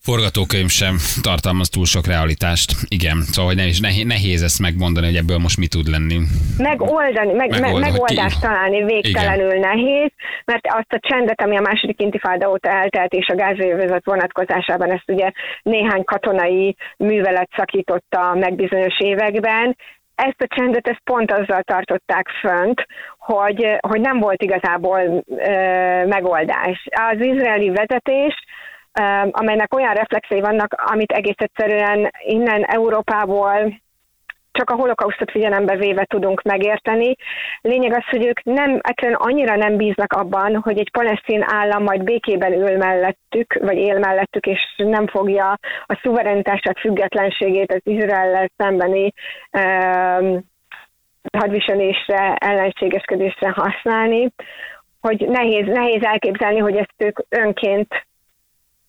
forgatókönyv 0.10 0.70
sem 0.70 0.96
tartalmaz 1.22 1.70
túl 1.70 1.86
sok 1.86 2.06
realitást. 2.08 2.70
Igen, 2.88 3.18
szóval 3.34 3.46
hogy 3.52 3.60
nehéz, 3.62 4.06
nehéz, 4.06 4.42
ezt 4.44 4.60
megmondani, 4.60 5.06
hogy 5.06 5.16
ebből 5.16 5.38
most 5.38 5.58
mi 5.58 5.68
tud 5.68 5.88
lenni. 5.88 6.18
Megoldani, 6.58 7.34
meg, 7.34 7.50
Megold, 7.50 7.82
megoldást 7.82 8.42
találni 8.42 8.84
végtelenül 8.84 9.54
Igen. 9.56 9.60
nehéz, 9.60 10.12
mert 10.46 10.68
azt 10.68 10.94
a 10.94 11.00
csendet, 11.08 11.42
ami 11.42 11.58
a 11.58 11.62
második 11.62 12.02
intifáda 12.02 12.50
óta 12.50 12.70
eltelt, 12.70 13.14
és 13.14 13.28
a 13.28 13.36
gázővezet 13.36 14.06
vonatkozásában 14.06 14.92
ezt 14.92 15.10
ugye 15.12 15.32
néhány 15.62 16.04
katonai 16.04 16.76
művelet 16.98 17.50
szakította 17.56 18.34
meg 18.34 18.56
bizonyos 18.56 19.00
években, 19.00 19.78
ezt 20.16 20.42
a 20.42 20.56
csendet 20.56 20.88
ezt 20.88 21.02
pont 21.04 21.32
azzal 21.32 21.62
tartották 21.62 22.28
fönt, 22.42 22.86
hogy, 23.18 23.78
hogy 23.88 24.02
nem 24.02 24.20
volt 24.20 24.44
igazából 24.44 25.24
ö, 25.28 26.06
megoldás. 26.06 26.88
Az 27.12 27.26
izraeli 27.26 27.70
vezetés 27.70 28.36
amelynek 29.32 29.74
olyan 29.74 29.94
reflexei 29.94 30.40
vannak, 30.40 30.74
amit 30.74 31.12
egész 31.12 31.38
egyszerűen 31.38 32.12
innen 32.26 32.64
Európából 32.64 33.82
csak 34.54 34.70
a 34.70 34.76
holokausztot 34.76 35.32
figyelembe 35.32 35.76
véve 35.76 36.06
tudunk 36.06 36.42
megérteni. 36.42 37.16
Lényeg 37.62 37.94
az, 37.94 38.04
hogy 38.10 38.26
ők 38.26 38.44
nem, 38.44 38.80
egyszerűen 38.82 39.20
annyira 39.20 39.56
nem 39.56 39.78
bíznak 39.78 40.14
abban, 40.14 40.56
hogy 40.56 40.78
egy 40.78 40.92
palesztin 40.92 41.44
állam 41.48 41.84
majd 41.84 42.04
békében 42.04 42.54
ül 42.54 42.78
mellettük, 42.78 43.58
vagy 43.62 43.78
él 43.78 44.00
mellettük, 44.00 44.46
és 44.46 44.60
nem 44.78 45.08
fogja 45.08 45.60
a 45.86 46.00
szuverenitását, 46.02 46.80
függetlenségét 46.80 47.72
az 47.72 47.82
Izrael 47.84 48.50
szembeni 48.58 49.14
um, 49.52 50.52
hadviselésre, 51.38 52.36
ellenségeskedésre 52.36 53.50
használni, 53.50 54.34
hogy 55.02 55.28
nehéz, 55.28 55.66
nehéz 55.66 56.04
elképzelni, 56.04 56.60
hogy 56.60 56.76
ezt 56.76 56.94
ők 56.98 57.20
önként 57.30 58.06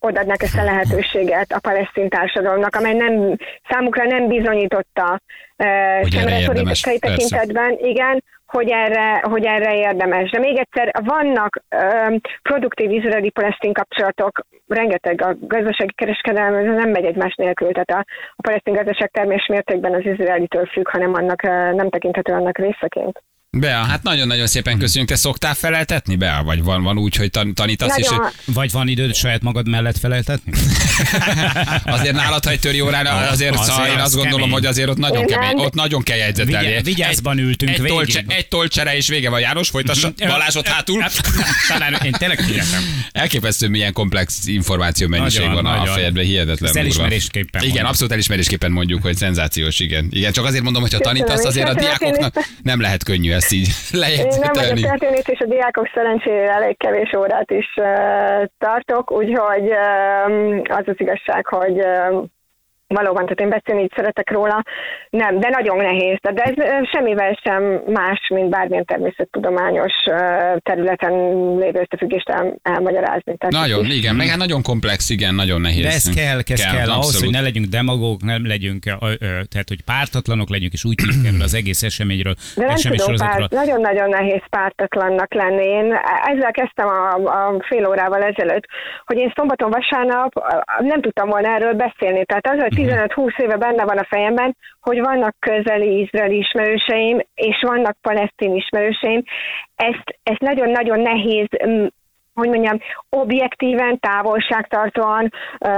odaadnak 0.05 0.43
ezt 0.43 0.59
a 0.59 0.65
lehetőséget 0.65 1.53
a 1.53 1.61
palesztin 1.61 2.09
társadalomnak, 2.09 2.75
amely 2.77 2.95
nem, 2.95 3.37
számukra 3.69 4.05
nem 4.05 4.29
bizonyította 4.29 5.21
uh, 5.57 6.09
sem 6.09 6.29
retorikai 6.29 6.99
tekintetben, 6.99 7.77
igen, 7.79 8.23
hogy 8.47 8.71
erre, 8.71 9.21
hogy 9.21 9.45
erre 9.45 9.77
érdemes. 9.77 10.31
De 10.31 10.39
még 10.39 10.57
egyszer, 10.57 10.91
vannak 11.05 11.63
uh, 11.77 12.17
produktív 12.43 12.91
izraeli-palesztin 12.91 13.73
kapcsolatok, 13.73 14.41
rengeteg 14.67 15.23
a 15.23 15.37
gazdasági 15.41 15.93
kereskedelem, 15.95 16.55
ez 16.55 16.65
nem 16.65 16.91
megy 16.91 17.05
egymás 17.05 17.35
nélkül, 17.35 17.73
tehát 17.73 17.91
a, 17.91 18.05
a 18.37 18.43
palesztin 18.43 18.75
gazdaság 18.75 19.11
termés 19.11 19.47
mértékben 19.47 19.95
az 19.95 20.05
izraelitől 20.05 20.67
függ, 20.67 20.89
hanem 20.89 21.15
annak 21.15 21.43
uh, 21.43 21.73
nem 21.73 21.89
tekinthető 21.89 22.33
annak 22.33 22.59
részeként. 22.59 23.23
Bea, 23.61 23.85
hát 23.85 24.03
nagyon-nagyon 24.03 24.47
szépen 24.47 24.79
köszönjük. 24.79 25.09
Te 25.11 25.17
szoktál 25.17 25.55
feleltetni, 25.55 26.17
Bea? 26.17 26.43
Vagy 26.43 26.63
van, 26.63 26.83
van 26.83 26.99
úgy, 26.99 27.17
hogy 27.17 27.31
tan- 27.31 27.55
tanítasz? 27.55 27.89
Nagyon. 27.97 28.31
És, 28.47 28.55
Vagy 28.55 28.71
van 28.73 28.89
időd 28.89 29.15
saját 29.15 29.43
magad 29.43 29.69
mellett 29.69 29.99
feleltetni? 29.99 30.53
azért 31.85 32.15
nálad, 32.15 32.45
ha 32.45 32.51
egy 32.51 32.61
töri 32.61 32.81
órán, 32.81 33.07
azért, 33.07 33.31
Azért 33.31 33.59
azért 33.59 33.89
én 33.93 33.97
az 33.99 34.03
azt 34.03 34.15
gondolom, 34.15 34.39
kemény. 34.41 34.53
hogy 34.53 34.67
azért 34.67 34.89
ott 34.89 34.97
nagyon 34.97 35.21
Én 35.21 35.27
kemény, 35.27 35.49
nem. 35.55 35.65
ott 35.65 35.75
nagyon 35.75 36.03
kell 36.03 36.17
jegyzetelni. 36.17 36.67
Vigy- 36.69 36.85
vigyázban 36.85 37.39
ültünk 37.39 37.71
egy, 37.71 37.77
végig. 37.81 37.93
tolcse, 37.97 38.25
egy 38.29 38.49
tolcsere 38.49 38.97
és 38.97 39.09
vége 39.09 39.31
van. 39.31 39.41
János, 39.41 39.69
folytassa. 39.69 40.13
Balázs 40.19 40.55
ott 40.55 40.67
hátul. 40.67 41.05
Talán 41.69 41.95
én 42.05 42.13
tényleg 42.13 42.41
figyeltem. 42.41 42.83
Elképesztő, 43.13 43.69
milyen 43.69 43.93
komplex 43.93 44.47
információ 44.47 45.09
mennyiség 45.09 45.41
Nagyon, 45.47 45.55
van 45.63 45.67
a 45.73 45.77
nagyon. 45.77 45.95
fejedben, 45.95 46.25
hihetetlen. 46.25 46.57
Durva. 46.73 46.79
elismerésképpen 46.81 47.61
Igen, 47.61 47.73
mondom. 47.73 47.91
abszolút 47.91 48.13
elismerésképpen 48.13 48.71
mondjuk, 48.71 49.03
hogy 49.03 49.17
szenzációs, 49.17 49.81
igen. 49.81 50.09
Igen, 50.11 50.33
csak 50.33 50.45
azért 50.45 50.63
mondom, 50.63 50.83
hogy 50.83 50.93
ha 50.93 50.99
tanítasz, 50.99 51.45
azért 51.45 51.69
a 51.69 51.75
diákoknak 51.75 52.35
nem 52.63 52.81
lehet 52.81 53.05
könnyű 53.05 53.33
ezt 53.33 53.44
így 53.53 53.69
Én 53.93 54.01
nem 54.01 54.01
lejegyzetelni. 54.01 54.81
vagyok 54.81 54.91
történész, 54.91 55.29
és 55.29 55.41
a 55.41 55.47
diákok 55.47 55.91
szerencsére 55.95 56.53
elég 56.53 56.77
kevés 56.77 57.13
órát 57.17 57.51
is 57.51 57.75
tartok, 58.59 59.13
úgyhogy 59.13 59.71
az 60.65 60.85
az 60.87 60.95
igazság, 60.97 61.47
hogy 61.47 61.79
valóban, 62.95 63.23
tehát 63.23 63.41
én 63.41 63.49
beszélni 63.49 63.83
így 63.83 63.93
szeretek 63.97 64.31
róla, 64.31 64.63
nem, 65.11 65.41
de 65.41 65.49
nagyon 65.49 65.77
nehéz. 65.77 66.19
De 66.21 66.43
ez 66.43 66.89
semmivel 66.93 67.39
sem 67.43 67.63
más, 67.87 68.21
mint 68.35 68.49
bármilyen 68.49 68.85
természettudományos 68.85 69.93
területen 70.59 71.13
lévő 71.59 71.81
összefüggést 71.89 72.29
el, 72.29 72.55
elmagyarázni. 72.63 73.37
Tehát 73.37 73.55
Nagyon, 73.67 73.85
is- 73.85 73.95
igen, 73.95 74.15
meg 74.15 74.27
hát 74.27 74.39
nagyon 74.39 74.63
komplex, 74.63 75.11
igen, 75.11 75.35
nagyon 75.35 75.61
nehéz. 75.61 75.83
De 75.83 75.89
ez 75.89 76.15
kell, 76.15 76.39
ez 76.39 76.63
kell, 76.65 76.75
kell 76.77 76.91
ahhoz, 76.91 77.21
hogy 77.21 77.31
ne 77.31 77.41
legyünk 77.41 77.67
demagóg, 77.67 78.23
nem 78.23 78.47
legyünk, 78.47 78.87
ö, 78.87 78.91
ö, 79.01 79.27
tehát 79.27 79.69
hogy 79.69 79.83
pártatlanok 79.85 80.49
legyünk, 80.51 80.73
és 80.73 80.85
úgy 80.85 80.95
erről 81.27 81.43
az 81.43 81.55
egész 81.55 81.83
eseményről, 81.83 82.35
De 82.35 82.41
nem 82.47 82.55
tudom, 82.57 82.75
eseménysorozatról. 82.75 83.49
párt, 83.49 83.67
nagyon-nagyon 83.67 84.09
nehéz 84.09 84.43
pártatlannak 84.51 85.35
lenni. 85.35 85.65
Én 85.65 85.95
ezzel 86.33 86.51
kezdtem 86.51 86.89
a, 86.89 87.09
a 87.15 87.65
fél 87.69 87.87
órával 87.87 88.23
ezelőtt, 88.23 88.65
hogy 89.05 89.17
én 89.17 89.33
szombaton, 89.37 89.71
vasárnap 89.71 90.33
nem 90.81 91.01
tudtam 91.01 91.29
volna 91.29 91.49
erről 91.55 91.73
beszélni. 91.73 92.25
Tehát 92.25 92.47
az, 92.47 92.59
hogy. 92.61 92.83
15-20 92.87 93.39
éve 93.39 93.57
benne 93.57 93.85
van 93.85 93.99
a 93.99 94.07
fejemben, 94.09 94.57
hogy 94.81 95.01
vannak 95.01 95.37
közeli 95.39 96.01
izraeli 96.01 96.37
ismerőseim, 96.37 97.21
és 97.35 97.63
vannak 97.67 97.97
palesztin 98.01 98.55
ismerőseim. 98.55 99.23
Ezt, 99.77 100.19
ezt 100.23 100.41
nagyon-nagyon 100.41 101.01
nehéz 101.01 101.47
mm, 101.67 101.87
hogy 102.35 102.49
mondjam, 102.49 102.79
objektíven, 103.09 103.99
távolságtartóan, 104.01 105.33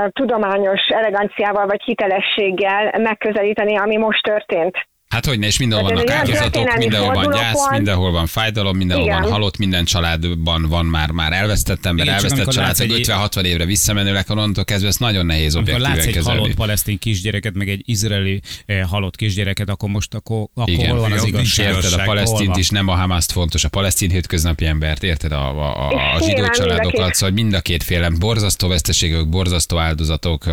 tudományos 0.08 0.80
eleganciával 0.88 1.66
vagy 1.66 1.82
hitelességgel 1.82 2.92
megközelíteni, 2.98 3.76
ami 3.76 3.96
most 3.96 4.22
történt. 4.22 4.86
Hát 5.16 5.26
hogy 5.26 5.38
ne, 5.38 5.46
és 5.46 5.58
mindenhol 5.58 5.88
Tehát 5.88 6.04
vannak 6.04 6.28
ez 6.28 6.36
áldozatok, 6.36 6.76
mindenhol 6.76 7.14
van 7.14 7.30
gyász, 7.32 7.70
mindenhol 7.70 8.10
van 8.10 8.26
fájdalom, 8.26 8.76
mindenhol 8.76 9.06
Igen. 9.06 9.20
van 9.20 9.30
halott, 9.30 9.56
minden 9.56 9.84
családban 9.84 10.66
van 10.68 10.86
már, 10.86 11.10
már 11.10 11.32
elvesztett 11.32 11.86
ember, 11.86 12.04
Igen, 12.04 12.16
elvesztett 12.16 12.48
család, 12.48 12.80
egy- 12.80 12.90
50-60 12.90 13.42
évre 13.44 13.64
visszamenőleg, 13.64 14.24
onnantól 14.28 14.64
kezdve 14.64 14.88
ezt 14.88 14.98
nagyon 14.98 15.26
nehéz 15.26 15.56
objektíven 15.56 15.90
látsz 15.90 16.06
egy 16.06 16.12
kezelni. 16.12 16.38
halott 16.38 16.54
palesztin 16.54 16.98
kisgyereket, 16.98 17.54
meg 17.54 17.68
egy 17.68 17.82
izraeli 17.84 18.40
eh, 18.66 18.82
halott 18.88 19.16
kisgyereket, 19.16 19.68
akkor 19.68 19.88
most 19.88 20.14
akkor, 20.14 20.46
akkor 20.54 20.68
Igen, 20.68 20.90
hol 20.90 21.00
van 21.00 21.12
az 21.12 21.24
igazság? 21.24 21.74
Érted, 21.74 21.92
a 21.92 22.02
palesztint 22.02 22.56
is, 22.56 22.68
nem 22.68 22.88
a 22.88 22.94
Hamaszt 22.94 23.32
fontos, 23.32 23.64
a 23.64 23.68
palesztin 23.68 24.10
hétköznapi 24.10 24.64
embert, 24.64 25.02
érted, 25.02 25.32
a, 25.32 25.48
a, 25.48 25.88
a, 25.90 26.14
a 26.14 26.22
zsidó 26.22 26.48
családokat, 26.48 27.14
szóval 27.14 27.34
mind 27.34 27.52
a 27.54 27.60
két 27.60 27.82
féle 27.82 28.10
borzasztó 28.10 28.68
veszteségek, 28.68 29.28
borzasztó 29.28 29.78
áldozatok, 29.78 30.44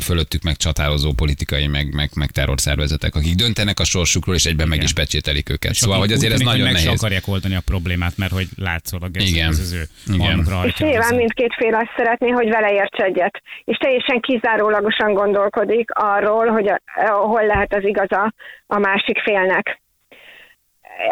fölöttük 0.00 0.42
meg 0.42 0.56
csatározó 0.56 1.12
politikai, 1.12 1.66
meg, 1.66 1.94
meg, 1.94 2.10
meg 2.14 2.30
terrorszervezetek, 2.30 3.14
akik 3.14 3.34
döntenek 3.34 3.80
a 3.80 3.84
sorsukról, 4.08 4.34
és 4.34 4.44
egyben 4.44 4.68
meg 4.68 4.76
Igen. 4.76 4.88
is 4.88 4.92
pecsételik 4.92 5.50
őket. 5.50 5.70
És 5.70 5.76
Szóval, 5.76 5.98
hogy 5.98 6.12
azért 6.12 6.32
ez 6.32 6.40
nagyon 6.40 6.64
meg 6.70 6.72
nehéz. 6.72 6.98
akarják 6.98 7.26
oldani 7.28 7.54
a 7.54 7.60
problémát, 7.64 8.16
mert 8.16 8.32
hogy 8.32 8.48
látszólag 8.56 9.16
ez, 9.16 9.30
Igen. 9.30 9.48
ez 9.48 9.58
az 9.58 9.72
ő 9.72 9.82
Igen. 10.14 10.46
És 10.64 10.78
nyilván 10.78 11.14
mindkét 11.14 11.54
fél 11.58 11.74
azt 11.74 11.92
szeretné, 11.96 12.28
hogy 12.28 12.48
vele 12.48 12.72
érts 12.72 12.98
egyet. 12.98 13.42
És 13.64 13.76
teljesen 13.76 14.20
kizárólagosan 14.20 15.12
gondolkodik 15.14 15.90
arról, 15.90 16.46
hogy 16.46 16.68
a, 16.68 16.80
hol 17.10 17.46
lehet 17.46 17.74
az 17.74 17.84
igaza 17.84 18.34
a 18.66 18.78
másik 18.78 19.18
félnek. 19.18 19.80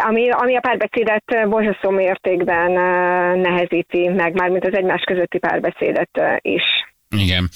Ami, 0.08 0.30
ami 0.30 0.56
a 0.56 0.60
párbeszédet 0.60 1.48
borzasztó 1.48 1.90
mértékben 1.90 2.70
eh, 2.78 3.34
nehezíti 3.34 4.08
meg, 4.08 4.34
mármint 4.34 4.64
az 4.64 4.74
egymás 4.74 5.02
közötti 5.02 5.38
párbeszédet 5.38 6.10
eh, 6.12 6.36
is. 6.40 6.62
Igen. 7.08 7.48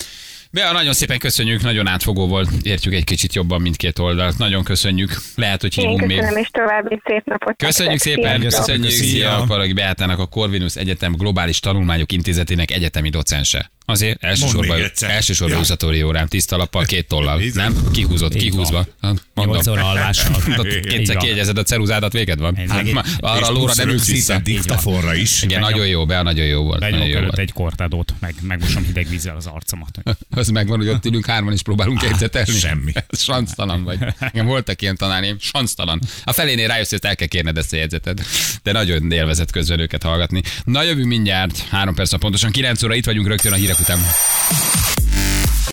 Bea, 0.52 0.72
nagyon 0.72 0.92
szépen 0.92 1.18
köszönjük, 1.18 1.62
nagyon 1.62 1.86
átfogó 1.86 2.26
volt, 2.26 2.48
értjük 2.62 2.94
egy 2.94 3.04
kicsit 3.04 3.34
jobban 3.34 3.60
mindkét 3.60 3.98
oldalt. 3.98 4.38
Nagyon 4.38 4.64
köszönjük. 4.64 5.10
Lehet, 5.34 5.60
hogy 5.60 5.78
Én 5.78 5.88
hívunk 5.88 6.06
még. 6.06 6.18
köszönöm, 6.18 6.40
és 6.40 6.48
további 6.52 7.00
szép 7.04 7.24
napot. 7.24 7.56
Köszönjük 7.56 8.00
szépen, 8.00 8.40
Sziasztok! 8.40 8.64
köszönjük. 8.64 8.90
Szia. 8.90 9.08
Szia, 9.10 9.44
Paragi 9.46 9.72
Beátának 9.72 10.18
a 10.18 10.26
Corvinus 10.26 10.76
Egyetem 10.76 11.12
Globális 11.12 11.60
Tanulmányok 11.60 12.12
Intézetének 12.12 12.70
egyetemi 12.70 13.08
docense. 13.08 13.70
Azért 13.90 14.24
elsősorban, 14.24 14.80
elsősorban 15.00 15.56
Ja. 15.56 15.62
usatóri 15.62 16.02
órán, 16.02 16.28
tiszta 16.28 16.56
lappal, 16.56 16.84
két 16.84 17.06
tollal. 17.08 17.40
Nem? 17.54 17.90
Kihúzott, 17.92 18.34
Így 18.34 18.40
kihúzva. 18.42 18.86
Hát, 19.00 19.22
Mondom. 19.34 19.54
Nyolc 19.54 19.66
óra 19.66 19.88
alvással. 19.88 20.42
Kétszer 20.88 21.16
kiegyezed 21.16 21.58
a 21.58 21.62
ceruzádat, 21.62 22.12
véged 22.12 22.38
van. 22.38 22.56
Hát, 22.68 22.86
arra 23.20 23.46
a 23.46 23.50
lóra 23.50 23.72
nem 23.76 23.88
ülsz 23.88 24.02
szinte 24.02 24.16
vissza. 24.18 24.38
diktafonra 24.38 25.14
is. 25.14 25.42
Igen, 25.42 25.60
nagyon 25.60 25.86
jó, 25.86 26.06
Bea, 26.06 26.22
nagyon 26.22 26.46
jó 26.46 26.62
volt. 26.62 26.80
Nagyon 26.80 27.06
jó 27.06 27.20
volt. 27.20 27.38
egy 27.38 27.52
kortádót, 27.52 28.14
meg 28.20 28.34
megmosom 28.42 28.84
hideg 28.84 29.08
vízzel 29.08 29.36
az 29.36 29.46
arcomat. 29.46 29.98
Az 30.30 30.48
megvan, 30.48 30.78
hogy 30.78 30.88
ott 30.88 31.04
ülünk 31.06 31.26
hárman 31.26 31.52
és 31.52 31.62
próbálunk 31.62 32.02
jegyzetelni. 32.02 32.50
semmi. 32.58 32.92
Sansztalan 33.10 33.84
vagy. 33.84 33.98
Igen, 34.32 34.46
voltak 34.46 34.82
ilyen 34.82 34.96
tanárém, 34.96 35.36
sansztalan. 35.40 36.00
A 36.24 36.32
felénél 36.32 36.66
rájössz, 36.68 36.90
hogy 36.90 36.98
el 37.02 37.16
kell 37.16 37.26
kérned 37.26 37.56
ezt 37.58 37.72
a 37.72 37.76
jegyzetet. 37.76 38.20
De 38.62 38.72
nagyon 38.72 39.12
élvezett 39.12 39.50
közben 39.50 39.78
őket 39.80 40.02
hallgatni. 40.02 40.42
Na 40.64 40.82
jövünk 40.82 41.06
mindjárt, 41.06 41.58
három 41.70 41.94
perc, 41.94 42.18
pontosan 42.18 42.50
9 42.50 42.82
óra 42.82 42.94
itt 42.94 43.04
vagyunk 43.04 43.26
rögtön 43.26 43.52
a 43.52 43.56
hírek 43.56 43.78
után. 43.80 43.98